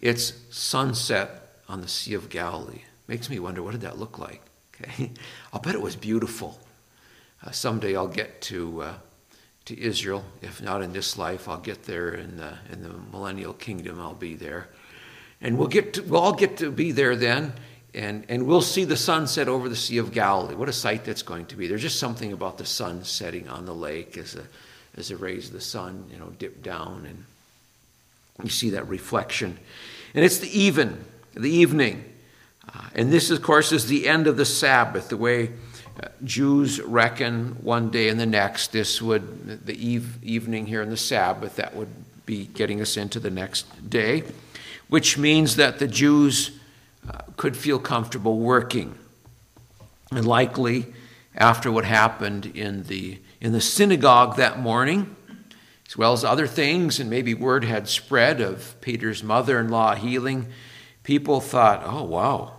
It's 0.00 0.32
sunset 0.50 1.60
on 1.68 1.80
the 1.80 1.88
Sea 1.88 2.14
of 2.14 2.28
Galilee. 2.28 2.82
Makes 3.06 3.30
me 3.30 3.38
wonder, 3.38 3.62
what 3.62 3.72
did 3.72 3.82
that 3.82 3.98
look 3.98 4.18
like? 4.18 4.42
Okay, 4.78 5.10
I'll 5.54 5.60
bet 5.60 5.74
it 5.74 5.80
was 5.80 5.96
beautiful. 5.96 6.60
Uh, 7.42 7.50
someday 7.50 7.96
I'll 7.96 8.06
get 8.06 8.42
to 8.42 8.82
uh, 8.82 8.94
to 9.66 9.80
Israel. 9.80 10.24
If 10.42 10.62
not 10.62 10.82
in 10.82 10.92
this 10.92 11.18
life, 11.18 11.48
I'll 11.48 11.58
get 11.58 11.84
there 11.84 12.14
in 12.14 12.36
the, 12.36 12.54
in 12.72 12.82
the 12.82 12.94
millennial 13.12 13.52
kingdom. 13.52 14.00
I'll 14.00 14.14
be 14.14 14.34
there. 14.34 14.68
And 15.40 15.58
we'll, 15.58 15.68
get 15.68 15.94
to, 15.94 16.02
we'll 16.02 16.20
all 16.20 16.32
get 16.32 16.56
to 16.58 16.70
be 16.70 16.92
there 16.92 17.14
then, 17.14 17.52
and, 17.92 18.24
and 18.28 18.46
we'll 18.46 18.62
see 18.62 18.84
the 18.84 18.96
sunset 18.96 19.48
over 19.48 19.68
the 19.68 19.76
Sea 19.76 19.98
of 19.98 20.12
Galilee. 20.12 20.54
What 20.54 20.68
a 20.68 20.72
sight 20.72 21.04
that's 21.04 21.22
going 21.22 21.46
to 21.46 21.56
be. 21.56 21.66
There's 21.66 21.82
just 21.82 21.98
something 21.98 22.32
about 22.32 22.58
the 22.58 22.64
sun 22.64 23.04
setting 23.04 23.48
on 23.48 23.66
the 23.66 23.74
lake 23.74 24.16
as, 24.16 24.34
a, 24.34 24.44
as 24.96 25.08
the 25.08 25.16
rays 25.16 25.48
of 25.48 25.52
the 25.52 25.60
sun 25.60 26.06
you 26.10 26.18
know, 26.18 26.32
dip 26.38 26.62
down, 26.62 27.06
and 27.06 27.24
you 28.42 28.50
see 28.50 28.70
that 28.70 28.88
reflection. 28.88 29.58
And 30.14 30.24
it's 30.24 30.38
the 30.38 30.58
even, 30.58 31.04
the 31.34 31.50
evening. 31.50 32.04
Uh, 32.72 32.82
and 32.94 33.12
this, 33.12 33.30
of 33.30 33.42
course, 33.42 33.72
is 33.72 33.86
the 33.86 34.08
end 34.08 34.26
of 34.26 34.36
the 34.36 34.44
Sabbath, 34.44 35.08
the 35.08 35.16
way 35.16 35.50
Jews 36.24 36.80
reckon 36.80 37.56
one 37.62 37.90
day 37.90 38.08
and 38.08 38.18
the 38.18 38.26
next, 38.26 38.72
this 38.72 39.00
would, 39.00 39.66
the 39.66 39.74
eve, 39.74 40.22
evening 40.22 40.66
here 40.66 40.82
in 40.82 40.90
the 40.90 40.96
Sabbath, 40.96 41.56
that 41.56 41.74
would 41.74 41.88
be 42.26 42.46
getting 42.46 42.80
us 42.80 42.96
into 42.96 43.20
the 43.20 43.30
next 43.30 43.88
day, 43.88 44.24
which 44.88 45.16
means 45.16 45.56
that 45.56 45.78
the 45.78 45.86
Jews 45.86 46.58
uh, 47.08 47.18
could 47.36 47.56
feel 47.56 47.78
comfortable 47.78 48.38
working. 48.38 48.94
And 50.10 50.26
likely, 50.26 50.86
after 51.34 51.70
what 51.70 51.84
happened 51.84 52.46
in 52.46 52.84
the, 52.84 53.18
in 53.40 53.52
the 53.52 53.60
synagogue 53.60 54.36
that 54.36 54.58
morning, 54.58 55.14
as 55.86 55.96
well 55.96 56.12
as 56.12 56.24
other 56.24 56.46
things, 56.46 56.98
and 56.98 57.08
maybe 57.08 57.34
word 57.34 57.64
had 57.64 57.88
spread 57.88 58.40
of 58.40 58.78
Peter's 58.80 59.22
mother 59.22 59.60
in 59.60 59.68
law 59.68 59.94
healing, 59.94 60.48
people 61.04 61.40
thought, 61.40 61.82
oh, 61.84 62.02
wow, 62.02 62.54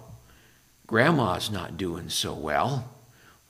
grandma's 0.86 1.51
not 1.51 1.77
doing 1.77 2.10
so 2.10 2.34
well 2.34 2.97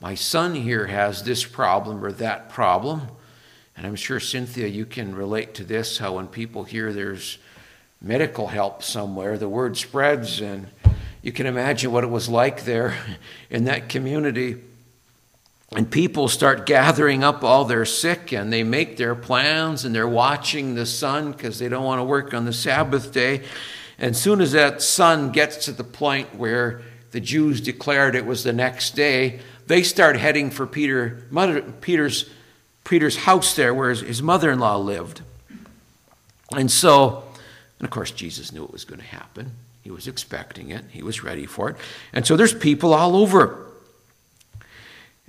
my 0.00 0.14
son 0.14 0.54
here 0.54 0.86
has 0.86 1.24
this 1.24 1.44
problem 1.44 2.04
or 2.04 2.12
that 2.12 2.50
problem. 2.50 3.02
And 3.76 3.86
I'm 3.86 3.96
sure, 3.96 4.20
Cynthia, 4.20 4.66
you 4.66 4.86
can 4.86 5.14
relate 5.14 5.54
to 5.54 5.64
this 5.64 5.98
how 5.98 6.14
when 6.14 6.28
people 6.28 6.64
hear 6.64 6.92
there's 6.92 7.38
medical 8.00 8.46
help 8.46 8.82
somewhere, 8.82 9.38
the 9.38 9.48
word 9.48 9.76
spreads, 9.76 10.40
and 10.40 10.68
you 11.22 11.32
can 11.32 11.46
imagine 11.46 11.90
what 11.90 12.04
it 12.04 12.10
was 12.10 12.28
like 12.28 12.64
there 12.64 12.96
in 13.50 13.64
that 13.64 13.88
community. 13.88 14.56
And 15.72 15.90
people 15.90 16.28
start 16.28 16.64
gathering 16.64 17.22
up 17.22 17.44
all 17.44 17.64
their 17.64 17.84
sick 17.84 18.32
and 18.32 18.50
they 18.50 18.62
make 18.62 18.96
their 18.96 19.14
plans 19.14 19.84
and 19.84 19.94
they're 19.94 20.08
watching 20.08 20.74
the 20.74 20.86
sun 20.86 21.32
because 21.32 21.58
they 21.58 21.68
don't 21.68 21.84
want 21.84 21.98
to 21.98 22.04
work 22.04 22.32
on 22.32 22.46
the 22.46 22.54
Sabbath 22.54 23.12
day. 23.12 23.42
And 23.98 24.16
soon 24.16 24.40
as 24.40 24.52
that 24.52 24.80
sun 24.80 25.30
gets 25.30 25.66
to 25.66 25.72
the 25.72 25.84
point 25.84 26.34
where 26.36 26.82
the 27.10 27.20
Jews 27.20 27.60
declared 27.60 28.14
it 28.14 28.24
was 28.24 28.44
the 28.44 28.52
next 28.52 28.94
day, 28.94 29.40
they 29.68 29.82
start 29.82 30.16
heading 30.16 30.50
for 30.50 30.66
Peter, 30.66 31.22
mother, 31.30 31.60
Peter's, 31.60 32.28
Peter's 32.84 33.16
house 33.18 33.54
there 33.54 33.74
where 33.74 33.90
his, 33.90 34.00
his 34.00 34.22
mother 34.22 34.50
in 34.50 34.58
law 34.58 34.78
lived. 34.78 35.20
And 36.56 36.70
so, 36.70 37.22
and 37.78 37.86
of 37.86 37.90
course, 37.90 38.10
Jesus 38.10 38.50
knew 38.50 38.64
it 38.64 38.72
was 38.72 38.86
going 38.86 39.00
to 39.00 39.06
happen. 39.06 39.52
He 39.82 39.90
was 39.90 40.08
expecting 40.08 40.70
it, 40.70 40.84
he 40.90 41.02
was 41.02 41.22
ready 41.22 41.46
for 41.46 41.70
it. 41.70 41.76
And 42.12 42.26
so 42.26 42.34
there's 42.36 42.54
people 42.54 42.94
all 42.94 43.14
over. 43.14 43.66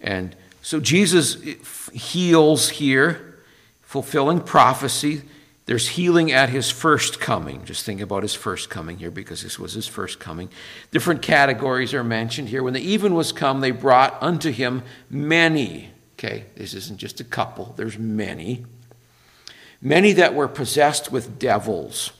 And 0.02 0.36
so 0.62 0.80
Jesus 0.80 1.38
eh, 1.46 1.56
heals 1.94 2.70
here, 2.70 3.36
fulfilling 3.82 4.40
prophecy. 4.40 5.24
There's 5.70 5.90
healing 5.90 6.32
at 6.32 6.50
his 6.50 6.72
first 6.72 7.20
coming. 7.20 7.64
Just 7.64 7.86
think 7.86 8.02
about 8.02 8.24
his 8.24 8.34
first 8.34 8.72
coming 8.72 8.98
here 8.98 9.12
because 9.12 9.44
this 9.44 9.60
was 9.60 9.74
his 9.74 9.86
first 9.86 10.20
coming. 10.20 10.50
Different 10.90 11.22
categories 11.22 11.94
are 11.94 12.04
mentioned 12.04 12.50
here. 12.50 12.64
When 12.64 12.74
the 12.74 12.82
even 12.82 13.14
was 13.14 13.32
come, 13.32 13.60
they 13.60 13.70
brought 13.70 14.18
unto 14.20 14.50
him 14.52 14.82
many. 15.12 15.92
Okay, 16.14 16.46
this 16.56 16.74
isn't 16.74 16.98
just 16.98 17.20
a 17.20 17.24
couple, 17.24 17.76
there's 17.78 18.00
many. 18.00 18.66
Many 19.80 20.12
that 20.14 20.34
were 20.34 20.48
possessed 20.48 21.12
with 21.12 21.38
devils. 21.38 22.14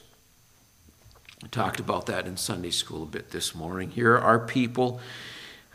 I 1.42 1.48
talked 1.48 1.80
about 1.80 2.06
that 2.06 2.28
in 2.28 2.36
Sunday 2.36 2.70
school 2.70 3.02
a 3.02 3.06
bit 3.06 3.32
this 3.32 3.52
morning. 3.52 3.90
Here 3.90 4.16
are 4.16 4.38
people 4.38 5.00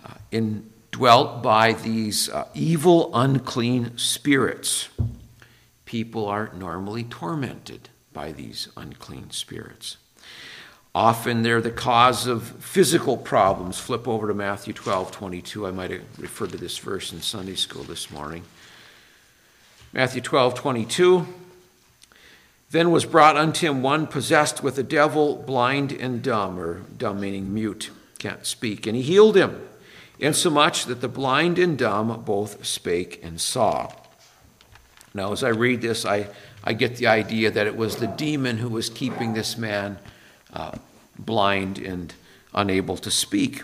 uh, 0.01 0.13
indwelt 0.31 1.43
by 1.43 1.73
these 1.73 2.29
uh, 2.29 2.47
evil, 2.53 3.11
unclean 3.13 3.97
spirits 3.97 4.87
people 5.85 6.27
are 6.27 6.51
normally 6.55 7.03
tormented 7.03 7.89
by 8.11 8.31
these 8.31 8.69
unclean 8.75 9.31
spirits. 9.31 9.97
Often 10.95 11.43
they're 11.43 11.61
the 11.61 11.71
cause 11.71 12.25
of 12.25 12.43
physical 12.43 13.17
problems. 13.17 13.77
Flip 13.77 14.07
over 14.07 14.29
to 14.29 14.33
Matthew 14.33 14.73
12 14.73 15.11
22. 15.11 15.67
I 15.67 15.71
might 15.71 15.91
have 15.91 16.01
referred 16.17 16.51
to 16.51 16.57
this 16.57 16.77
verse 16.77 17.11
in 17.11 17.21
Sunday 17.21 17.55
school 17.55 17.83
this 17.83 18.09
morning. 18.09 18.43
Matthew 19.91 20.21
12 20.21 20.55
22. 20.55 21.27
Then 22.71 22.91
was 22.91 23.05
brought 23.05 23.37
unto 23.37 23.67
him 23.67 23.81
one 23.81 24.07
possessed 24.07 24.63
with 24.63 24.77
a 24.77 24.83
devil, 24.83 25.35
blind 25.35 25.91
and 25.91 26.21
dumb, 26.21 26.59
or 26.59 26.81
dumb 26.97 27.19
meaning 27.19 27.53
mute, 27.53 27.91
can't 28.17 28.45
speak. 28.45 28.87
And 28.87 28.95
he 28.95 29.01
healed 29.01 29.35
him, 29.35 29.61
insomuch 30.19 30.85
that 30.85 31.01
the 31.01 31.07
blind 31.07 31.59
and 31.59 31.77
dumb 31.77 32.23
both 32.25 32.65
spake 32.65 33.19
and 33.21 33.39
saw. 33.39 33.91
Now, 35.15 35.31
as 35.31 35.45
I 35.45 35.49
read 35.49 35.81
this, 35.81 36.05
I, 36.05 36.27
I 36.61 36.73
get 36.73 36.97
the 36.97 37.07
idea 37.07 37.49
that 37.49 37.65
it 37.65 37.77
was 37.77 37.95
the 37.95 38.07
demon 38.07 38.57
who 38.57 38.67
was 38.67 38.89
keeping 38.89 39.33
this 39.33 39.57
man 39.57 39.97
uh, 40.51 40.73
blind 41.17 41.79
and 41.79 42.13
unable 42.53 42.97
to 42.97 43.09
speak. 43.09 43.63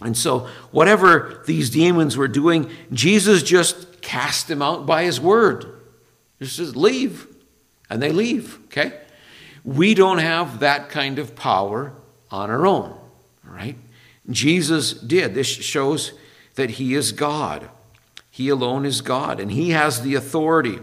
And 0.00 0.16
so, 0.16 0.48
whatever 0.70 1.42
these 1.46 1.68
demons 1.68 2.16
were 2.16 2.26
doing, 2.26 2.70
Jesus 2.90 3.42
just 3.42 4.00
cast 4.00 4.48
them 4.48 4.62
out 4.62 4.86
by 4.86 5.04
his 5.04 5.20
word. 5.20 5.78
He 6.38 6.46
says, 6.46 6.74
leave. 6.74 7.26
And 7.90 8.02
they 8.02 8.12
leave, 8.12 8.60
okay? 8.64 8.94
We 9.62 9.92
don't 9.92 10.18
have 10.18 10.60
that 10.60 10.88
kind 10.88 11.18
of 11.18 11.36
power 11.36 11.92
on 12.30 12.48
our 12.48 12.66
own, 12.66 12.98
right? 13.44 13.76
Jesus 14.30 14.94
did. 14.94 15.34
This 15.34 15.48
shows 15.48 16.12
that 16.54 16.70
he 16.70 16.94
is 16.94 17.12
God. 17.12 17.68
He 18.32 18.48
alone 18.48 18.86
is 18.86 19.02
God, 19.02 19.40
and 19.40 19.52
he 19.52 19.70
has 19.70 20.00
the 20.00 20.14
authority. 20.14 20.78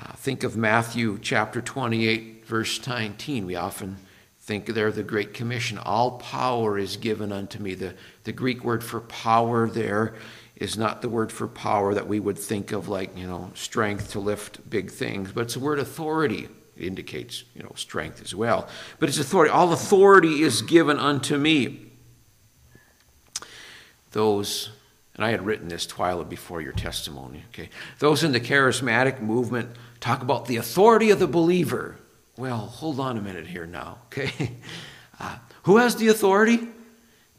Uh, 0.00 0.12
think 0.12 0.44
of 0.44 0.56
Matthew 0.56 1.18
chapter 1.20 1.60
28, 1.60 2.46
verse 2.46 2.86
19. 2.86 3.44
We 3.44 3.56
often 3.56 3.96
think 4.38 4.66
there 4.66 4.92
the 4.92 5.02
Great 5.02 5.34
Commission. 5.34 5.78
All 5.78 6.12
power 6.12 6.78
is 6.78 6.96
given 6.96 7.32
unto 7.32 7.58
me. 7.58 7.74
The, 7.74 7.94
the 8.22 8.30
Greek 8.30 8.62
word 8.62 8.84
for 8.84 9.00
power 9.00 9.68
there 9.68 10.14
is 10.54 10.78
not 10.78 11.02
the 11.02 11.08
word 11.08 11.32
for 11.32 11.48
power 11.48 11.92
that 11.92 12.06
we 12.06 12.20
would 12.20 12.38
think 12.38 12.70
of 12.70 12.88
like, 12.88 13.18
you 13.18 13.26
know, 13.26 13.50
strength 13.54 14.12
to 14.12 14.20
lift 14.20 14.70
big 14.70 14.92
things, 14.92 15.32
but 15.32 15.40
it's 15.40 15.54
the 15.54 15.60
word 15.60 15.80
authority. 15.80 16.48
It 16.76 16.84
indicates, 16.86 17.42
you 17.56 17.64
know, 17.64 17.72
strength 17.74 18.22
as 18.22 18.32
well. 18.32 18.68
But 19.00 19.08
it's 19.08 19.18
authority. 19.18 19.50
All 19.50 19.72
authority 19.72 20.42
is 20.42 20.62
given 20.62 21.00
unto 21.00 21.36
me. 21.36 21.86
Those, 24.12 24.70
and 25.18 25.26
I 25.26 25.32
had 25.32 25.44
written 25.44 25.66
this, 25.66 25.84
Twyla, 25.84 26.28
before 26.28 26.62
your 26.62 26.72
testimony, 26.72 27.42
okay? 27.52 27.70
Those 27.98 28.22
in 28.22 28.30
the 28.30 28.38
charismatic 28.38 29.20
movement 29.20 29.70
talk 29.98 30.22
about 30.22 30.46
the 30.46 30.58
authority 30.58 31.10
of 31.10 31.18
the 31.18 31.26
believer. 31.26 31.96
Well, 32.36 32.58
hold 32.58 33.00
on 33.00 33.18
a 33.18 33.20
minute 33.20 33.48
here 33.48 33.66
now, 33.66 33.98
okay? 34.06 34.52
Uh, 35.20 35.36
who 35.64 35.78
has 35.78 35.96
the 35.96 36.06
authority? 36.06 36.60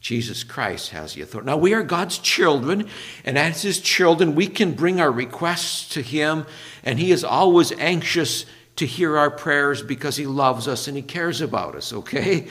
Jesus 0.00 0.44
Christ 0.44 0.90
has 0.90 1.14
the 1.14 1.22
authority. 1.22 1.46
Now, 1.46 1.56
we 1.56 1.72
are 1.72 1.82
God's 1.82 2.18
children, 2.18 2.90
and 3.24 3.38
as 3.38 3.62
His 3.62 3.80
children, 3.80 4.34
we 4.34 4.48
can 4.48 4.72
bring 4.72 5.00
our 5.00 5.10
requests 5.10 5.88
to 5.94 6.02
Him, 6.02 6.44
and 6.84 6.98
He 6.98 7.10
is 7.10 7.24
always 7.24 7.72
anxious 7.72 8.44
to 8.76 8.84
hear 8.84 9.16
our 9.16 9.30
prayers 9.30 9.82
because 9.82 10.16
He 10.16 10.26
loves 10.26 10.68
us 10.68 10.88
and 10.88 10.96
He 10.98 11.02
cares 11.02 11.40
about 11.40 11.74
us, 11.74 11.90
okay? 11.94 12.48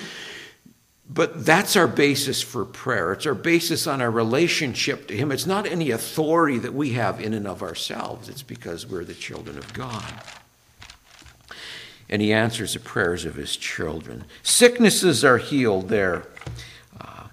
But 1.12 1.44
that's 1.44 1.76
our 1.76 1.88
basis 1.88 2.42
for 2.42 2.64
prayer. 2.64 3.14
It's 3.14 3.26
our 3.26 3.34
basis 3.34 3.88
on 3.88 4.00
our 4.00 4.12
relationship 4.12 5.08
to 5.08 5.18
Him. 5.18 5.32
It's 5.32 5.48
not 5.48 5.66
any 5.66 5.90
authority 5.90 6.60
that 6.60 6.74
we 6.74 6.92
have 6.92 7.20
in 7.20 7.34
and 7.34 7.48
of 7.48 7.64
ourselves, 7.64 8.30
it's 8.30 8.44
because 8.44 8.86
we're 8.86 9.04
the 9.04 9.16
children 9.16 9.58
of 9.58 9.74
God. 9.74 10.14
And 12.10 12.22
He 12.22 12.32
answers 12.32 12.74
the 12.74 12.80
prayers 12.80 13.26
of 13.26 13.36
His 13.36 13.56
children. 13.58 14.26
Sicknesses 14.44 15.26
are 15.26 15.40
healed 15.40 15.90
there. 15.90 16.28
Uh, 17.00 17.24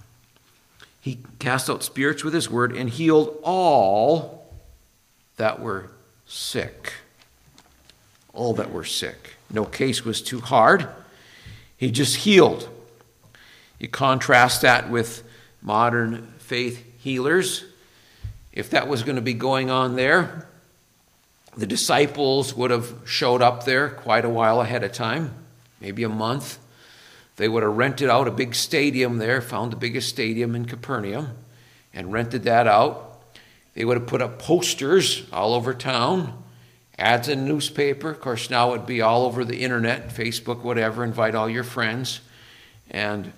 he 1.03 1.19
cast 1.39 1.69
out 1.69 1.83
spirits 1.83 2.25
with 2.25 2.33
His 2.33 2.51
word 2.51 2.75
and 2.75 2.89
healed 2.89 3.39
all 3.43 4.55
that 5.37 5.61
were 5.61 5.91
sick. 6.27 6.95
All 8.33 8.55
that 8.55 8.73
were 8.73 8.85
sick. 8.85 9.35
No 9.51 9.67
case 9.67 10.03
was 10.03 10.23
too 10.23 10.41
hard. 10.41 10.89
He 11.77 11.91
just 11.91 12.17
healed. 12.17 12.71
You 13.79 13.89
contrast 13.89 14.63
that 14.63 14.91
with 14.91 15.23
modern 15.63 16.33
faith 16.39 16.85
healers. 16.99 17.65
If 18.53 18.71
that 18.71 18.89
was 18.89 19.03
going 19.03 19.17
to 19.17 19.23
be 19.23 19.35
going 19.35 19.71
on 19.71 19.97
there, 19.97 20.47
the 21.57 21.67
disciples 21.67 22.55
would 22.55 22.71
have 22.71 22.95
showed 23.05 23.43
up 23.43 23.65
there 23.65 23.89
quite 23.89 24.25
a 24.25 24.31
while 24.31 24.61
ahead 24.61 24.85
of 24.85 24.93
time, 24.93 25.35
maybe 25.81 26.03
a 26.03 26.09
month. 26.09 26.59
They 27.37 27.49
would 27.49 27.63
have 27.63 27.77
rented 27.77 28.09
out 28.09 28.29
a 28.29 28.31
big 28.31 28.55
stadium 28.55 29.19
there, 29.19 29.41
found 29.41 29.73
the 29.73 29.77
biggest 29.77 30.09
stadium 30.09 30.55
in 30.55 30.65
Capernaum, 30.65 31.37
and 31.93 32.13
rented 32.13 32.45
that 32.45 32.67
out. 32.67 33.21
They 33.75 33.85
would 33.85 33.99
have 33.99 34.07
put 34.07 34.23
up 34.23 34.39
posters 34.39 35.27
all 35.33 35.53
over 35.53 35.75
town, 35.75 36.43
ads 36.99 37.29
in 37.29 37.47
newspaper. 37.47 38.11
Of 38.11 38.21
course, 38.21 38.49
now 38.49 38.71
it 38.71 38.79
would 38.79 38.87
be 38.87 39.03
all 39.03 39.27
over 39.27 39.45
the 39.45 39.63
internet, 39.63 40.09
Facebook, 40.09 40.63
whatever. 40.63 41.05
Invite 41.05 41.35
all 41.35 41.49
your 41.49 41.65
friends. 41.65 42.21
And 42.91 43.33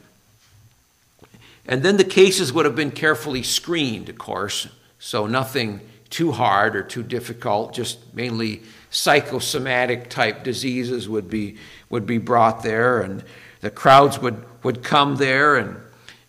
and 1.69 1.83
then 1.83 1.99
the 1.99 2.05
cases 2.05 2.53
would 2.53 2.65
have 2.65 2.75
been 2.75 2.91
carefully 2.91 3.43
screened, 3.43 4.09
of 4.09 4.17
course, 4.17 4.69
so 4.99 5.27
nothing 5.27 5.81
too 6.09 6.33
hard 6.33 6.75
or 6.75 6.83
too 6.83 7.03
difficult, 7.03 7.75
just 7.75 8.14
mainly 8.14 8.62
psychosomatic 8.90 10.09
type 10.09 10.42
diseases 10.42 11.09
would 11.09 11.29
be, 11.29 11.59
would 11.90 12.07
be 12.07 12.16
brought 12.16 12.62
there, 12.62 13.03
and 13.03 13.23
the 13.61 13.71
crowds 13.71 14.19
would, 14.19 14.42
would 14.64 14.83
come 14.83 15.16
there, 15.16 15.57
and 15.57 15.77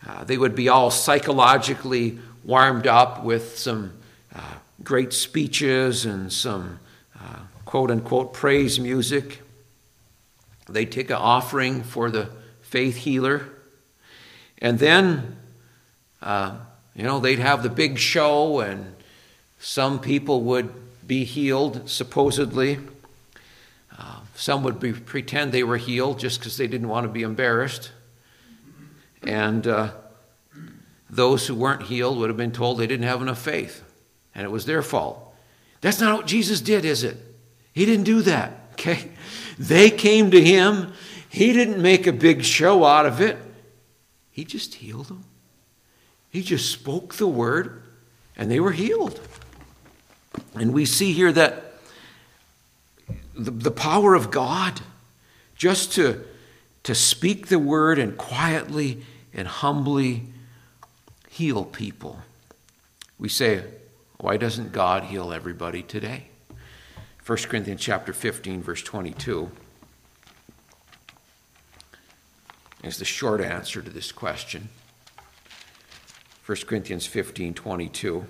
uh, 0.06 0.26
they 0.26 0.38
would 0.38 0.56
be 0.56 0.68
all 0.68 0.92
psychologically 0.92 2.20
warmed 2.44 2.88
up 2.88 3.24
with 3.24 3.58
some 3.58 3.94
uh, 4.36 4.42
great 4.84 5.13
speeches 5.13 6.06
and 6.06 6.34
some 6.34 6.80
uh, 7.18 7.40
quote 7.63 7.92
unquote 7.92 8.34
praise 8.34 8.80
music. 8.80 9.42
They 10.68 10.86
take 10.86 11.10
an 11.10 11.18
offering 11.18 11.84
for 11.84 12.12
the 12.12 12.30
faith 12.62 12.98
healer. 12.98 13.48
And 14.60 14.78
then, 14.78 15.38
uh, 16.22 16.58
you 16.95 17.04
know, 17.04 17.19
they'd 17.19 17.39
have 17.39 17.63
the 17.63 17.69
big 17.69 17.98
show, 17.98 18.60
and 18.60 18.95
some 19.60 20.00
people 20.00 20.41
would 20.43 20.72
be 21.08 21.24
healed, 21.24 21.89
supposedly. 21.89 22.78
Uh, 23.98 24.19
some 24.36 24.63
would 24.63 24.80
be, 24.80 24.93
pretend 24.93 25.52
they 25.52 25.63
were 25.63 25.78
healed 25.78 26.19
just 26.19 26.39
because 26.39 26.58
they 26.58 26.67
didn't 26.67 26.89
want 26.89 27.06
to 27.06 27.12
be 27.12 27.24
embarrassed. 27.24 27.91
And 29.24 29.65
uh, 29.65 29.91
those 31.10 31.48
who 31.48 31.56
weren't 31.56 31.84
healed 31.84 32.17
would 32.17 32.30
have 32.30 32.38
been 32.38 32.52
told 32.52 32.78
they 32.78 32.88
didn't 32.88 33.08
have 33.08 33.22
enough 33.22 33.41
faith, 33.41 33.84
and 34.36 34.43
it 34.43 34.52
was 34.52 34.65
their 34.65 34.82
fault. 34.82 35.34
That's 35.82 36.02
not 36.02 36.17
what 36.17 36.28
Jesus 36.28 36.62
did, 36.62 36.84
is 36.86 37.04
it? 37.04 37.17
He 37.74 37.86
didn't 37.86 38.06
do 38.06 38.22
that, 38.24 38.52
okay? 38.74 39.12
They 39.58 39.89
came 39.89 40.32
to 40.32 40.41
him. 40.41 40.93
He 41.30 41.54
didn't 41.54 41.82
make 41.82 42.08
a 42.08 42.13
big 42.13 42.43
show 42.43 42.84
out 42.84 43.06
of 43.06 43.22
it. 43.22 43.38
He 44.39 44.45
just 44.45 44.75
healed 44.75 45.08
them. 45.08 45.25
He 46.30 46.41
just 46.43 46.71
spoke 46.71 47.15
the 47.15 47.28
word 47.28 47.84
and 48.38 48.49
they 48.49 48.62
were 48.62 48.71
healed. 48.71 49.19
And 50.56 50.73
we 50.73 50.86
see 50.86 51.12
here 51.12 51.34
that 51.34 51.73
the, 53.36 53.52
the 53.52 53.69
power 53.69 54.15
of 54.15 54.32
God 54.32 54.80
just 55.58 55.91
to, 55.95 56.23
to 56.84 56.95
speak 56.95 57.47
the 57.47 57.60
word 57.60 57.99
and 57.99 58.17
quietly 58.17 59.04
and 59.34 59.45
humbly 59.45 60.23
heal 61.30 61.65
people. 61.65 62.21
We 63.19 63.28
say, 63.28 63.65
why 64.19 64.38
doesn't 64.38 64.71
God 64.71 65.04
heal 65.04 65.34
everybody 65.34 65.84
today? 65.84 66.28
1 67.25 67.38
Corinthians 67.39 67.82
chapter 67.82 68.13
15 68.13 68.63
verse 68.63 68.84
22 68.84 69.52
is 72.84 72.98
the 72.98 73.06
short 73.06 73.42
answer 73.42 73.82
to 73.82 73.89
this 73.89 74.12
question. 74.12 74.70
1 76.46 76.58
Corinthians 76.65 77.06
15 77.06 77.54
22. 77.54 78.26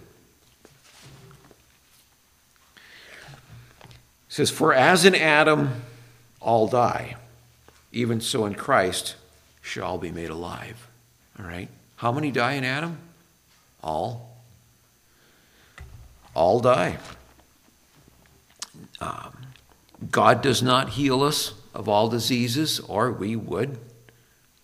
says, 4.29 4.49
For 4.49 4.73
as 4.73 5.03
in 5.03 5.15
Adam 5.15 5.81
all 6.39 6.67
die, 6.67 7.17
even 7.91 8.21
so 8.21 8.45
in 8.45 8.55
Christ 8.55 9.15
shall 9.61 9.85
all 9.85 9.97
be 9.97 10.11
made 10.11 10.29
alive. 10.29 10.87
All 11.37 11.45
right? 11.45 11.67
How 11.97 12.11
many 12.11 12.31
die 12.31 12.53
in 12.53 12.63
Adam? 12.63 12.97
All. 13.83 14.37
All 16.33 16.59
die. 16.59 16.97
Um, 19.01 19.37
God 20.09 20.41
does 20.41 20.63
not 20.63 20.89
heal 20.89 21.23
us 21.23 21.53
of 21.73 21.89
all 21.89 22.07
diseases, 22.07 22.79
or 22.79 23.11
we 23.11 23.35
would 23.35 23.77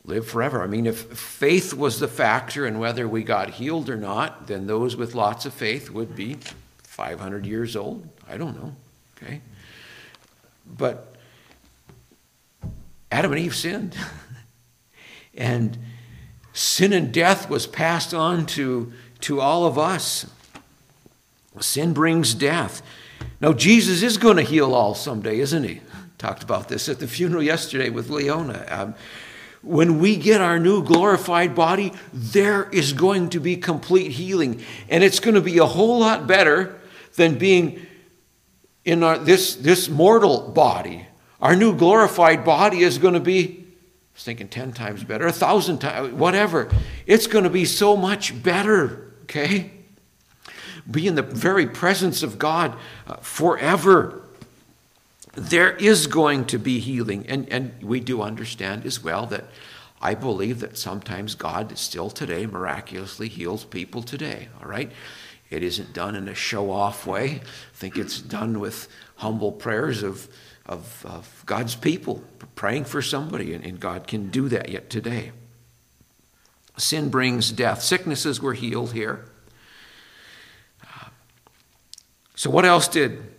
live 0.05 0.27
forever. 0.27 0.61
I 0.61 0.67
mean, 0.67 0.85
if 0.85 1.01
faith 1.17 1.73
was 1.73 1.99
the 1.99 2.07
factor 2.07 2.65
in 2.65 2.79
whether 2.79 3.07
we 3.07 3.23
got 3.23 3.49
healed 3.51 3.89
or 3.89 3.97
not, 3.97 4.47
then 4.47 4.67
those 4.67 4.95
with 4.95 5.15
lots 5.15 5.45
of 5.45 5.53
faith 5.53 5.89
would 5.89 6.15
be 6.15 6.37
500 6.83 7.45
years 7.45 7.75
old. 7.75 8.07
I 8.27 8.37
don't 8.37 8.55
know. 8.55 8.75
Okay? 9.17 9.41
But 10.65 11.15
Adam 13.11 13.31
and 13.31 13.41
Eve 13.41 13.55
sinned. 13.55 13.97
and 15.35 15.77
sin 16.53 16.93
and 16.93 17.11
death 17.11 17.49
was 17.49 17.67
passed 17.67 18.13
on 18.13 18.45
to, 18.47 18.93
to 19.21 19.41
all 19.41 19.65
of 19.65 19.77
us. 19.77 20.25
Sin 21.59 21.93
brings 21.93 22.33
death. 22.33 22.81
Now, 23.41 23.53
Jesus 23.53 24.03
is 24.03 24.17
going 24.17 24.37
to 24.37 24.43
heal 24.43 24.73
all 24.73 24.93
someday, 24.93 25.39
isn't 25.39 25.63
he? 25.63 25.81
Talked 26.17 26.43
about 26.43 26.69
this 26.69 26.89
at 26.89 26.99
the 26.99 27.07
funeral 27.07 27.43
yesterday 27.43 27.89
with 27.89 28.09
Leona. 28.09 28.65
Um, 28.69 28.95
when 29.65 29.99
we 29.99 30.15
get 30.15 30.41
our 30.41 30.59
new 30.59 30.83
glorified 30.83 31.55
body, 31.55 31.91
there 32.13 32.69
is 32.69 32.93
going 32.93 33.29
to 33.31 33.39
be 33.39 33.57
complete 33.57 34.11
healing. 34.11 34.63
And 34.89 35.03
it's 35.03 35.19
going 35.19 35.35
to 35.35 35.41
be 35.41 35.57
a 35.57 35.65
whole 35.65 35.99
lot 35.99 36.27
better 36.27 36.79
than 37.15 37.37
being 37.37 37.85
in 38.85 39.03
our, 39.03 39.17
this, 39.17 39.55
this 39.55 39.89
mortal 39.89 40.49
body. 40.49 41.07
Our 41.41 41.55
new 41.55 41.75
glorified 41.75 42.45
body 42.45 42.81
is 42.81 42.97
going 42.97 43.15
to 43.15 43.19
be, 43.19 43.57
I 43.59 43.63
was 44.13 44.23
thinking 44.23 44.47
10 44.47 44.73
times 44.73 45.03
better, 45.03 45.25
a 45.27 45.31
thousand 45.31 45.79
times, 45.79 46.13
whatever. 46.13 46.69
It's 47.07 47.27
going 47.27 47.43
to 47.43 47.49
be 47.49 47.65
so 47.65 47.97
much 47.97 48.41
better, 48.41 49.13
okay? 49.23 49.71
Be 50.89 51.07
in 51.07 51.15
the 51.15 51.23
very 51.23 51.65
presence 51.65 52.21
of 52.21 52.37
God 52.37 52.77
uh, 53.07 53.15
forever. 53.17 54.21
There 55.35 55.75
is 55.75 56.07
going 56.07 56.45
to 56.45 56.57
be 56.57 56.79
healing. 56.79 57.25
And, 57.27 57.47
and 57.49 57.83
we 57.83 57.99
do 57.99 58.21
understand 58.21 58.85
as 58.85 59.03
well 59.03 59.25
that 59.27 59.45
I 60.01 60.15
believe 60.15 60.59
that 60.61 60.77
sometimes 60.77 61.35
God 61.35 61.77
still 61.77 62.09
today 62.09 62.45
miraculously 62.45 63.27
heals 63.27 63.65
people 63.65 64.01
today, 64.01 64.49
all 64.61 64.69
right? 64.69 64.91
It 65.49 65.63
isn't 65.63 65.93
done 65.93 66.15
in 66.15 66.27
a 66.27 66.35
show 66.35 66.71
off 66.71 67.05
way. 67.05 67.41
I 67.41 67.41
think 67.73 67.97
it's 67.97 68.19
done 68.19 68.59
with 68.59 68.87
humble 69.17 69.51
prayers 69.51 70.03
of, 70.03 70.27
of, 70.65 71.05
of 71.07 71.43
God's 71.45 71.75
people, 71.75 72.23
praying 72.55 72.85
for 72.85 73.01
somebody, 73.01 73.53
and, 73.53 73.63
and 73.63 73.79
God 73.79 74.07
can 74.07 74.29
do 74.29 74.49
that 74.49 74.69
yet 74.69 74.89
today. 74.89 75.31
Sin 76.77 77.09
brings 77.09 77.51
death. 77.51 77.81
Sicknesses 77.81 78.41
were 78.41 78.53
healed 78.53 78.91
here. 78.91 79.25
Uh, 80.83 81.07
so, 82.35 82.49
what 82.49 82.65
else 82.65 82.87
did 82.89 83.34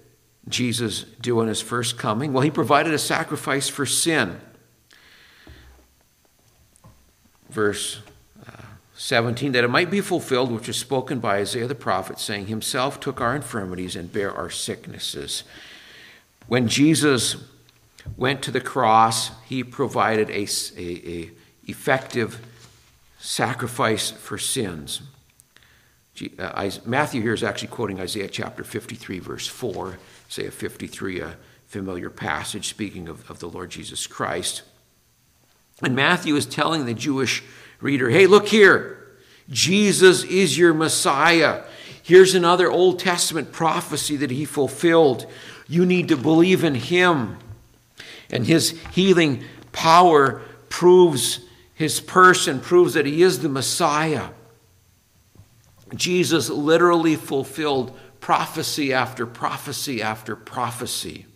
Jesus 0.48 1.02
do 1.20 1.40
in 1.40 1.48
his 1.48 1.60
first 1.60 1.98
coming? 1.98 2.32
Well, 2.32 2.42
he 2.42 2.50
provided 2.50 2.94
a 2.94 2.98
sacrifice 2.98 3.68
for 3.68 3.84
sin. 3.84 4.40
Verse 7.50 8.00
uh, 8.46 8.62
17, 8.96 9.52
that 9.52 9.64
it 9.64 9.68
might 9.68 9.90
be 9.90 10.00
fulfilled, 10.00 10.52
which 10.52 10.68
is 10.68 10.76
spoken 10.76 11.18
by 11.18 11.38
Isaiah 11.38 11.66
the 11.66 11.74
prophet, 11.74 12.18
saying, 12.18 12.46
Himself 12.46 13.00
took 13.00 13.20
our 13.20 13.34
infirmities 13.34 13.96
and 13.96 14.12
bare 14.12 14.32
our 14.32 14.50
sicknesses. 14.50 15.42
When 16.46 16.68
Jesus 16.68 17.36
went 18.16 18.42
to 18.42 18.50
the 18.50 18.60
cross, 18.60 19.30
he 19.46 19.64
provided 19.64 20.30
a, 20.30 20.46
a, 20.76 21.20
a 21.20 21.30
effective 21.66 22.40
sacrifice 23.18 24.12
for 24.12 24.38
sins. 24.38 25.02
Uh, 26.38 26.70
Matthew 26.84 27.20
here 27.20 27.34
is 27.34 27.42
actually 27.42 27.68
quoting 27.68 28.00
Isaiah 28.00 28.28
chapter 28.28 28.64
53, 28.64 29.18
verse 29.18 29.46
4. 29.46 29.98
Isaiah 30.28 30.50
53, 30.50 31.20
a 31.20 31.36
familiar 31.66 32.10
passage 32.10 32.68
speaking 32.68 33.08
of, 33.08 33.28
of 33.30 33.38
the 33.38 33.48
Lord 33.48 33.70
Jesus 33.70 34.06
Christ. 34.06 34.62
And 35.82 35.94
Matthew 35.94 36.34
is 36.36 36.46
telling 36.46 36.86
the 36.86 36.94
Jewish 36.94 37.42
reader, 37.80 38.08
hey, 38.08 38.26
look 38.26 38.48
here, 38.48 39.06
Jesus 39.50 40.24
is 40.24 40.56
your 40.56 40.72
Messiah. 40.72 41.64
Here's 42.02 42.34
another 42.34 42.70
Old 42.70 42.98
Testament 42.98 43.52
prophecy 43.52 44.16
that 44.16 44.30
he 44.30 44.44
fulfilled. 44.44 45.26
You 45.68 45.84
need 45.84 46.08
to 46.08 46.16
believe 46.16 46.64
in 46.64 46.76
him. 46.76 47.38
And 48.30 48.46
his 48.46 48.70
healing 48.92 49.44
power 49.72 50.40
proves 50.68 51.40
his 51.74 52.00
person, 52.00 52.60
proves 52.60 52.94
that 52.94 53.06
he 53.06 53.22
is 53.22 53.40
the 53.40 53.48
Messiah. 53.48 54.30
Jesus 55.94 56.48
literally 56.50 57.16
fulfilled 57.16 57.96
prophecy 58.20 58.92
after 58.92 59.26
prophecy 59.26 60.02
after 60.02 60.34
prophecy. 60.34 61.26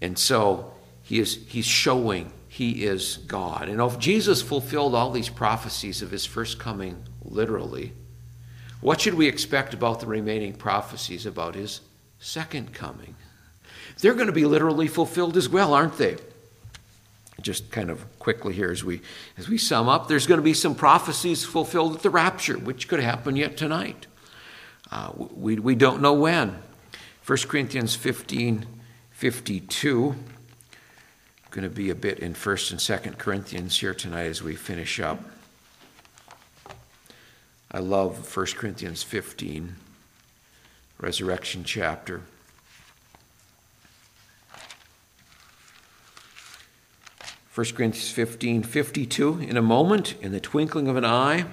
And 0.00 0.18
so 0.18 0.72
he 1.02 1.18
is, 1.18 1.38
he's 1.48 1.64
showing 1.64 2.32
he 2.48 2.84
is 2.84 3.18
God. 3.18 3.68
And 3.68 3.80
if 3.80 3.98
Jesus 3.98 4.42
fulfilled 4.42 4.94
all 4.94 5.10
these 5.10 5.28
prophecies 5.28 6.02
of 6.02 6.10
his 6.10 6.26
first 6.26 6.58
coming 6.58 7.02
literally, 7.24 7.92
what 8.80 9.00
should 9.00 9.14
we 9.14 9.26
expect 9.26 9.74
about 9.74 10.00
the 10.00 10.06
remaining 10.06 10.54
prophecies 10.54 11.26
about 11.26 11.54
his 11.54 11.80
second 12.18 12.72
coming? 12.74 13.16
They're 14.00 14.14
going 14.14 14.26
to 14.26 14.32
be 14.32 14.44
literally 14.44 14.88
fulfilled 14.88 15.36
as 15.36 15.48
well, 15.48 15.74
aren't 15.74 15.98
they? 15.98 16.16
Just 17.40 17.70
kind 17.70 17.90
of 17.90 18.18
quickly 18.18 18.52
here 18.52 18.70
as 18.70 18.82
we 18.82 19.00
as 19.36 19.48
we 19.48 19.56
sum 19.56 19.88
up 19.88 20.08
there's 20.08 20.26
going 20.26 20.38
to 20.38 20.44
be 20.44 20.54
some 20.54 20.74
prophecies 20.74 21.44
fulfilled 21.44 21.94
at 21.94 22.02
the 22.02 22.10
rapture 22.10 22.58
which 22.58 22.88
could 22.88 23.00
happen 23.00 23.36
yet 23.36 23.56
tonight. 23.56 24.06
Uh, 24.90 25.12
we, 25.16 25.56
we 25.56 25.74
don't 25.74 26.00
know 26.00 26.14
when. 26.14 26.58
1 27.26 27.38
corinthians 27.46 27.94
15 27.94 28.66
52 29.12 30.14
going 31.50 31.68
to 31.68 31.74
be 31.74 31.90
a 31.90 31.94
bit 31.94 32.18
in 32.20 32.34
1st 32.34 32.70
and 32.70 32.78
2nd 32.78 33.18
corinthians 33.18 33.80
here 33.80 33.94
tonight 33.94 34.26
as 34.26 34.42
we 34.42 34.54
finish 34.54 35.00
up. 35.00 35.18
I 37.72 37.80
love 37.80 38.36
1 38.36 38.46
corinthians 38.54 39.02
15 39.02 39.74
resurrection 41.00 41.64
chapter 41.64 42.22
1 47.58 47.66
Corinthians 47.74 48.12
15 48.12 48.62
52. 48.62 49.40
In 49.40 49.56
a 49.56 49.62
moment, 49.62 50.14
in 50.22 50.30
the 50.30 50.38
twinkling 50.38 50.86
of 50.86 50.94
an 50.94 51.04
eye, 51.04 51.44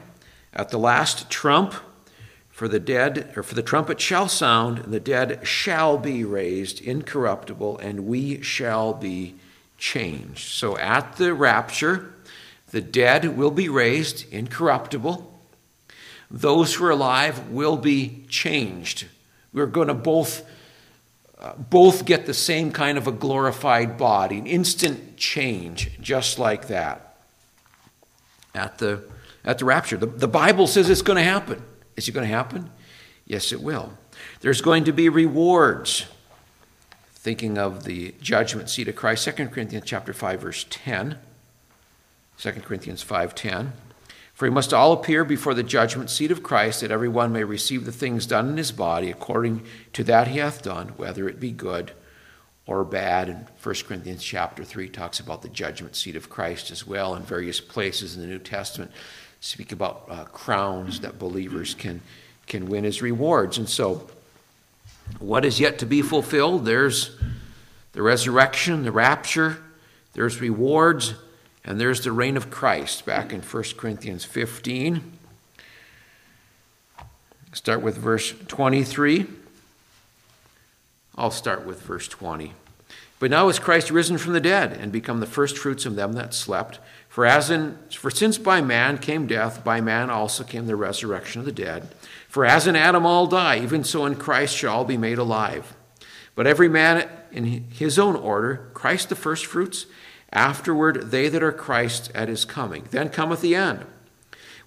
at 0.54 0.70
the 0.70 0.78
last 0.78 1.32
trump, 1.32 1.74
for 2.52 2.68
the 2.68 2.80
dead, 2.80 3.34
or 3.36 3.42
for 3.42 3.56
the 3.56 3.64
trumpet 3.64 4.00
shall 4.00 4.28
sound, 4.28 4.78
and 4.78 4.94
the 4.94 5.00
dead 5.00 5.40
shall 5.48 5.98
be 5.98 6.24
raised 6.24 6.80
incorruptible, 6.80 7.80
and 7.80 8.06
we 8.06 8.40
shall 8.44 8.94
be 8.94 9.34
changed. 9.80 10.48
So 10.54 10.78
at 10.78 11.18
the 11.18 11.34
rapture, 11.34 12.14
the 12.70 12.82
dead 12.82 13.36
will 13.36 13.50
be 13.50 13.68
raised 13.68 14.32
incorruptible. 14.32 15.34
Those 16.30 16.76
who 16.76 16.86
are 16.86 16.92
alive 16.92 17.50
will 17.50 17.78
be 17.78 18.26
changed. 18.30 19.08
We're 19.52 19.66
going 19.66 19.88
to 19.88 19.96
both 19.96 20.48
both 21.54 22.06
get 22.06 22.26
the 22.26 22.34
same 22.34 22.72
kind 22.72 22.98
of 22.98 23.08
a 23.08 23.12
glorified 23.12 23.98
body, 23.98 24.38
an 24.38 24.48
instant 24.48 25.18
change, 25.18 26.00
just 26.02 26.40
like 26.40 26.68
that 26.68 27.18
at 28.54 28.78
the, 28.80 29.04
at 29.44 29.60
the 29.60 29.66
rapture. 29.66 29.98
The, 29.98 30.08
the 30.08 30.28
Bible 30.28 30.68
says 30.68 30.90
it's 30.90 31.02
going 31.02 31.18
to 31.18 31.24
happen. 31.24 31.62
Is 31.96 32.08
it 32.08 32.12
going 32.12 32.28
to 32.28 32.34
happen? 32.34 32.70
Yes, 33.26 33.52
it 33.52 33.62
will. 33.62 33.94
There's 34.42 34.62
going 34.62 34.84
to 34.86 34.92
be 34.92 35.10
rewards. 35.10 36.06
Thinking 37.14 37.58
of 37.58 37.84
the 37.84 38.14
judgment 38.22 38.70
seat 38.70 38.88
of 38.88 38.96
Christ, 38.96 39.26
2 39.26 39.48
Corinthians 39.48 39.86
chapter 39.86 40.14
5, 40.14 40.42
verse 40.42 40.66
10. 40.70 41.18
2 42.38 42.52
Corinthians 42.52 43.04
5:10. 43.04 43.72
For 44.36 44.46
he 44.46 44.52
must 44.52 44.74
all 44.74 44.92
appear 44.92 45.24
before 45.24 45.54
the 45.54 45.64
judgment 45.64 46.10
seat 46.10 46.30
of 46.30 46.44
Christ, 46.44 46.82
that 46.82 46.92
every 46.92 47.08
one 47.08 47.32
may 47.32 47.46
receive 47.46 47.86
the 47.86 47.92
things 47.94 48.28
done 48.28 48.50
in 48.50 48.58
his 48.58 48.74
body 48.74 49.10
according 49.10 49.64
to 49.94 50.04
that 50.04 50.28
he 50.28 50.40
hath 50.40 50.62
done, 50.62 50.90
whether 50.98 51.30
it 51.30 51.40
be 51.40 51.52
good 51.52 51.94
or 52.68 52.84
bad. 52.84 53.30
And 53.30 53.48
1 53.64 53.76
Corinthians 53.88 54.22
chapter 54.22 54.66
3 54.66 54.90
talks 54.90 55.22
about 55.22 55.42
the 55.42 55.48
judgment 55.48 55.96
seat 55.96 56.18
of 56.18 56.30
Christ 56.30 56.70
as 56.70 56.86
well, 56.86 57.16
in 57.16 57.24
various 57.24 57.62
places 57.62 58.16
in 58.16 58.22
the 58.22 58.28
New 58.28 58.40
Testament 58.40 58.92
speak 59.40 59.72
about 59.72 60.04
uh, 60.10 60.26
crowns 60.26 61.00
that 61.00 61.18
believers 61.18 61.74
can, 61.74 62.02
can 62.46 62.68
win 62.68 62.84
as 62.84 63.02
rewards. 63.02 63.58
And 63.58 63.70
so, 63.70 64.10
what 65.20 65.46
is 65.46 65.62
yet 65.62 65.80
to 65.80 65.86
be 65.86 66.02
fulfilled? 66.02 66.66
There's 66.66 67.16
the 67.94 68.02
resurrection, 68.02 68.84
the 68.84 68.92
rapture, 68.92 69.60
there's 70.12 70.42
rewards 70.42 71.14
and 71.66 71.82
there's 71.82 72.02
the 72.02 72.12
reign 72.12 72.38
of 72.38 72.52
Christ 72.52 73.06
back 73.06 73.34
in 73.34 73.42
1 73.42 73.64
Corinthians 73.76 74.24
15. 74.24 75.02
Start 77.54 77.82
with 77.82 77.98
verse 77.98 78.34
23. 78.48 79.26
I'll 81.18 81.32
start 81.32 81.66
with 81.66 81.82
verse 81.82 82.08
20. 82.08 82.54
But 83.18 83.32
now 83.32 83.48
is 83.48 83.60
Christ 83.60 83.90
risen 83.90 84.18
from 84.18 84.34
the 84.34 84.42
dead 84.42 84.74
and 84.74 84.92
become 84.92 85.22
the 85.22 85.26
firstfruits 85.26 85.86
of 85.86 85.96
them 85.96 86.14
that 86.14 86.34
slept. 86.34 86.80
For 87.08 87.26
as 87.26 87.50
in 87.50 87.78
for 87.92 88.12
since 88.12 88.38
by 88.38 88.62
man 88.62 88.98
came 88.98 89.26
death, 89.26 89.64
by 89.64 89.80
man 89.80 90.10
also 90.10 90.44
came 90.44 90.68
the 90.68 90.76
resurrection 90.76 91.40
of 91.40 91.46
the 91.46 91.52
dead. 91.52 91.88
For 92.28 92.46
as 92.46 92.68
in 92.68 92.76
Adam 92.76 93.06
all 93.06 93.26
die, 93.26 93.60
even 93.60 93.86
so 93.86 94.06
in 94.06 94.16
Christ 94.16 94.56
shall 94.56 94.76
all 94.76 94.86
be 94.86 94.98
made 94.98 95.18
alive. 95.18 95.74
But 96.36 96.46
every 96.46 96.68
man 96.68 97.10
in 97.32 97.46
his 97.72 97.98
own 97.98 98.18
order, 98.18 98.70
Christ 98.74 99.08
the 99.08 99.16
firstfruits, 99.16 99.86
Afterward, 100.36 101.12
they 101.12 101.30
that 101.30 101.42
are 101.42 101.54
Christ 101.54 102.12
at 102.14 102.28
his 102.28 102.44
coming. 102.44 102.88
Then 102.92 103.10
cometh 103.10 103.40
the 103.40 103.56
end, 103.56 103.86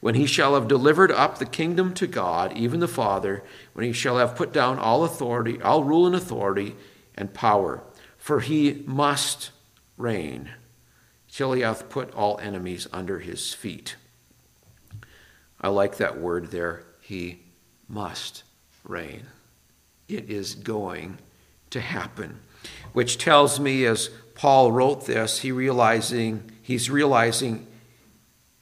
when 0.01 0.15
he 0.15 0.27
shall 0.27 0.55
have 0.55 0.67
delivered 0.67 1.13
up 1.13 1.39
the 1.39 1.45
kingdom 1.45 1.93
to 1.95 2.07
God, 2.07 2.57
even 2.57 2.81
the 2.81 2.89
Father, 2.89 3.45
when 3.75 3.85
he 3.85 3.93
shall 3.93 4.17
have 4.17 4.35
put 4.35 4.53
down 4.53 4.79
all 4.79 5.05
authority, 5.05 5.61
all 5.61 5.85
rule 5.85 6.07
and 6.07 6.17
authority 6.17 6.75
and 7.15 7.35
power. 7.35 7.83
For 8.17 8.41
he 8.41 8.83
must 8.87 9.51
reign 9.99 10.51
till 11.31 11.53
he 11.53 11.61
hath 11.61 11.91
put 11.91 12.15
all 12.15 12.39
enemies 12.43 12.89
under 12.93 13.19
his 13.19 13.53
feet. 13.53 13.97
I 15.61 15.69
like 15.69 15.99
that 15.99 16.19
word 16.19 16.51
there. 16.51 16.85
He 17.01 17.41
must 17.89 18.43
reign. 18.85 19.27
It 20.09 20.31
is 20.31 20.55
going 20.55 21.19
to 21.71 21.81
happen, 21.81 22.41
which 22.93 23.19
tells 23.19 23.61
me, 23.61 23.85
as 23.85 24.09
Paul 24.39 24.71
wrote 24.71 25.05
this, 25.05 25.41
he 25.41 25.51
realizing 25.51 26.49
he's 26.63 26.89
realizing 26.89 27.67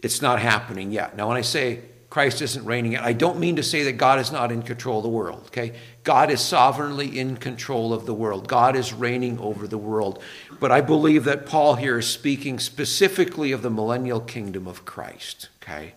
it's 0.01 0.23
not 0.23 0.41
happening 0.41 0.91
yet. 0.91 1.19
Now, 1.19 1.29
when 1.29 1.37
I 1.37 1.43
say 1.43 1.81
Christ 2.09 2.41
isn't 2.41 2.65
reigning 2.65 2.93
yet, 2.93 3.05
I 3.05 3.13
don't 3.13 3.39
mean 3.39 3.57
to 3.57 3.63
say 3.63 3.83
that 3.83 3.93
God 3.93 4.19
is 4.19 4.33
not 4.33 4.51
in 4.51 4.63
control 4.63 4.99
of 4.99 5.03
the 5.03 5.11
world. 5.11 5.45
Okay, 5.49 5.75
God 6.03 6.31
is 6.31 6.41
sovereignly 6.41 7.19
in 7.19 7.37
control 7.37 7.93
of 7.93 8.07
the 8.07 8.15
world. 8.15 8.49
God 8.49 8.75
is 8.75 8.95
reigning 8.95 9.39
over 9.39 9.67
the 9.67 9.77
world. 9.77 10.23
But 10.59 10.73
I 10.73 10.81
believe 10.81 11.25
that 11.25 11.45
Paul 11.45 11.75
here 11.75 11.99
is 11.99 12.09
speaking 12.09 12.59
specifically 12.59 13.53
of 13.53 13.61
the 13.61 13.69
millennial 13.69 14.21
kingdom 14.21 14.67
of 14.67 14.87
Christ. 14.87 15.51
Okay, 15.63 15.93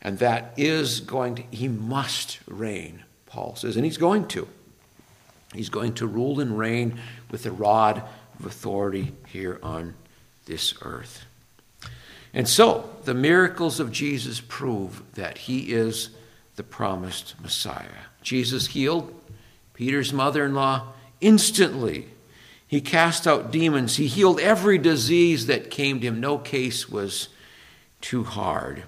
and 0.00 0.18
that 0.20 0.54
is 0.56 1.00
going 1.00 1.34
to 1.34 1.42
he 1.50 1.68
must 1.68 2.38
reign. 2.46 3.04
Paul 3.26 3.56
says, 3.56 3.76
and 3.76 3.84
he's 3.84 3.98
going 3.98 4.26
to. 4.28 4.48
He's 5.52 5.68
going 5.68 5.94
to 5.94 6.06
rule 6.06 6.40
and 6.40 6.58
reign 6.58 6.98
with 7.30 7.44
a 7.44 7.50
rod 7.50 8.02
of 8.38 8.46
authority 8.46 9.12
here 9.26 9.58
on 9.62 9.94
this 10.46 10.74
earth. 10.82 11.24
And 12.34 12.48
so, 12.48 12.90
the 13.04 13.14
miracles 13.14 13.80
of 13.80 13.90
Jesus 13.90 14.40
prove 14.40 15.02
that 15.14 15.38
he 15.38 15.72
is 15.72 16.10
the 16.56 16.62
promised 16.62 17.34
Messiah. 17.40 17.86
Jesus 18.22 18.68
healed 18.68 19.14
Peter's 19.74 20.12
mother 20.12 20.44
in 20.44 20.54
law 20.54 20.88
instantly. 21.20 22.08
He 22.66 22.80
cast 22.80 23.26
out 23.26 23.50
demons. 23.50 23.96
He 23.96 24.06
healed 24.06 24.40
every 24.40 24.76
disease 24.76 25.46
that 25.46 25.70
came 25.70 26.00
to 26.00 26.06
him. 26.06 26.20
No 26.20 26.36
case 26.36 26.88
was 26.88 27.28
too 28.00 28.24
hard. 28.24 28.84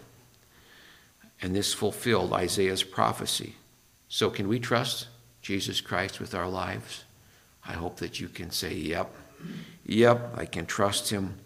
And 1.41 1.55
this 1.55 1.73
fulfilled 1.73 2.33
Isaiah's 2.33 2.83
prophecy. 2.83 3.55
So, 4.09 4.29
can 4.29 4.49
we 4.49 4.61
trust 4.61 5.09
Jesus 5.41 5.81
Christ 5.81 6.21
with 6.21 6.35
our 6.35 6.49
lives? 6.49 7.05
I 7.67 7.73
hope 7.73 7.97
that 7.97 8.21
you 8.21 8.29
can 8.29 8.51
say, 8.51 8.75
Yep, 8.75 9.15
yep, 9.85 10.35
I 10.37 10.47
can 10.47 10.67
trust 10.67 11.11
him 11.11 11.37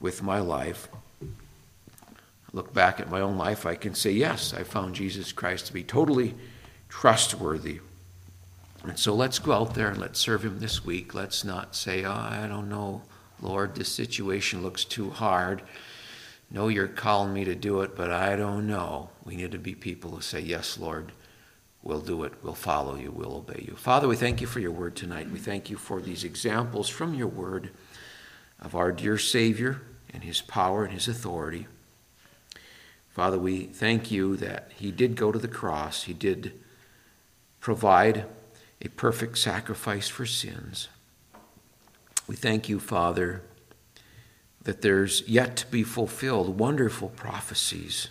with 0.00 0.22
my 0.22 0.40
life. 0.40 0.88
Look 2.52 2.72
back 2.72 3.00
at 3.00 3.10
my 3.10 3.20
own 3.20 3.36
life, 3.36 3.66
I 3.66 3.74
can 3.74 3.94
say, 3.94 4.10
Yes, 4.12 4.54
I 4.54 4.62
found 4.62 4.94
Jesus 4.94 5.32
Christ 5.32 5.66
to 5.66 5.72
be 5.72 5.82
totally 5.82 6.34
trustworthy. 6.88 7.80
And 8.84 8.98
so 8.98 9.14
let's 9.14 9.38
go 9.38 9.52
out 9.52 9.74
there 9.74 9.88
and 9.88 9.98
let's 9.98 10.18
serve 10.18 10.44
him 10.44 10.60
this 10.60 10.84
week. 10.84 11.14
Let's 11.14 11.44
not 11.44 11.74
say, 11.74 12.04
oh, 12.04 12.12
I 12.12 12.46
don't 12.48 12.68
know, 12.68 13.02
Lord, 13.40 13.74
this 13.74 13.88
situation 13.88 14.62
looks 14.62 14.84
too 14.84 15.10
hard. 15.10 15.62
No, 16.50 16.68
you're 16.68 16.88
calling 16.88 17.34
me 17.34 17.44
to 17.44 17.54
do 17.54 17.82
it, 17.82 17.94
but 17.94 18.10
I 18.10 18.36
don't 18.36 18.66
know. 18.66 19.10
We 19.24 19.36
need 19.36 19.52
to 19.52 19.58
be 19.58 19.74
people 19.74 20.12
who 20.12 20.20
say, 20.20 20.40
Yes, 20.40 20.78
Lord, 20.78 21.12
we'll 21.88 22.00
do 22.00 22.22
it. 22.24 22.34
We'll 22.42 22.54
follow 22.54 22.96
you. 22.96 23.10
We'll 23.10 23.36
obey 23.36 23.64
you. 23.66 23.74
Father, 23.74 24.06
we 24.06 24.14
thank 24.14 24.42
you 24.42 24.46
for 24.46 24.60
your 24.60 24.70
word 24.70 24.94
tonight. 24.94 25.30
We 25.30 25.38
thank 25.38 25.70
you 25.70 25.78
for 25.78 26.02
these 26.02 26.22
examples 26.22 26.88
from 26.90 27.14
your 27.14 27.26
word 27.26 27.70
of 28.60 28.74
our 28.74 28.92
dear 28.92 29.16
Savior 29.16 29.80
and 30.12 30.22
his 30.22 30.42
power 30.42 30.84
and 30.84 30.92
his 30.92 31.08
authority. 31.08 31.66
Father, 33.08 33.38
we 33.38 33.64
thank 33.64 34.10
you 34.10 34.36
that 34.36 34.70
he 34.76 34.92
did 34.92 35.16
go 35.16 35.32
to 35.32 35.38
the 35.38 35.48
cross, 35.48 36.04
he 36.04 36.12
did 36.12 36.52
provide 37.58 38.26
a 38.82 38.88
perfect 38.90 39.38
sacrifice 39.38 40.08
for 40.08 40.26
sins. 40.26 40.88
We 42.28 42.36
thank 42.36 42.68
you, 42.68 42.78
Father, 42.78 43.42
that 44.62 44.82
there's 44.82 45.26
yet 45.26 45.56
to 45.56 45.66
be 45.66 45.82
fulfilled 45.82 46.58
wonderful 46.58 47.08
prophecies 47.08 48.08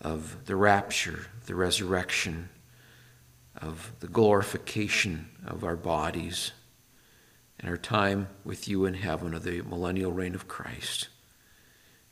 of 0.00 0.46
the 0.46 0.54
rapture, 0.54 1.26
the 1.46 1.56
resurrection, 1.56 2.48
of 3.60 3.92
the 4.00 4.08
glorification 4.08 5.28
of 5.46 5.64
our 5.64 5.76
bodies, 5.76 6.52
and 7.58 7.68
our 7.68 7.76
time 7.76 8.28
with 8.44 8.68
you 8.68 8.86
in 8.86 8.94
heaven 8.94 9.34
of 9.34 9.42
the 9.42 9.62
millennial 9.62 10.12
reign 10.12 10.34
of 10.34 10.48
Christ. 10.48 11.08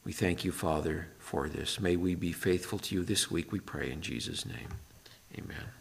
We 0.05 0.13
thank 0.13 0.45
you, 0.45 0.53
Father, 0.53 1.09
for 1.19 1.49
this. 1.49 1.81
May 1.81 1.97
we 1.97 2.15
be 2.15 2.33
faithful 2.33 2.79
to 2.81 2.95
you 2.95 3.03
this 3.03 3.31
week, 3.31 3.53
we 3.53 3.61
pray 3.61 3.91
in 3.91 4.01
Jesus' 4.01 4.47
name. 4.47 4.69
Amen. 5.37 5.78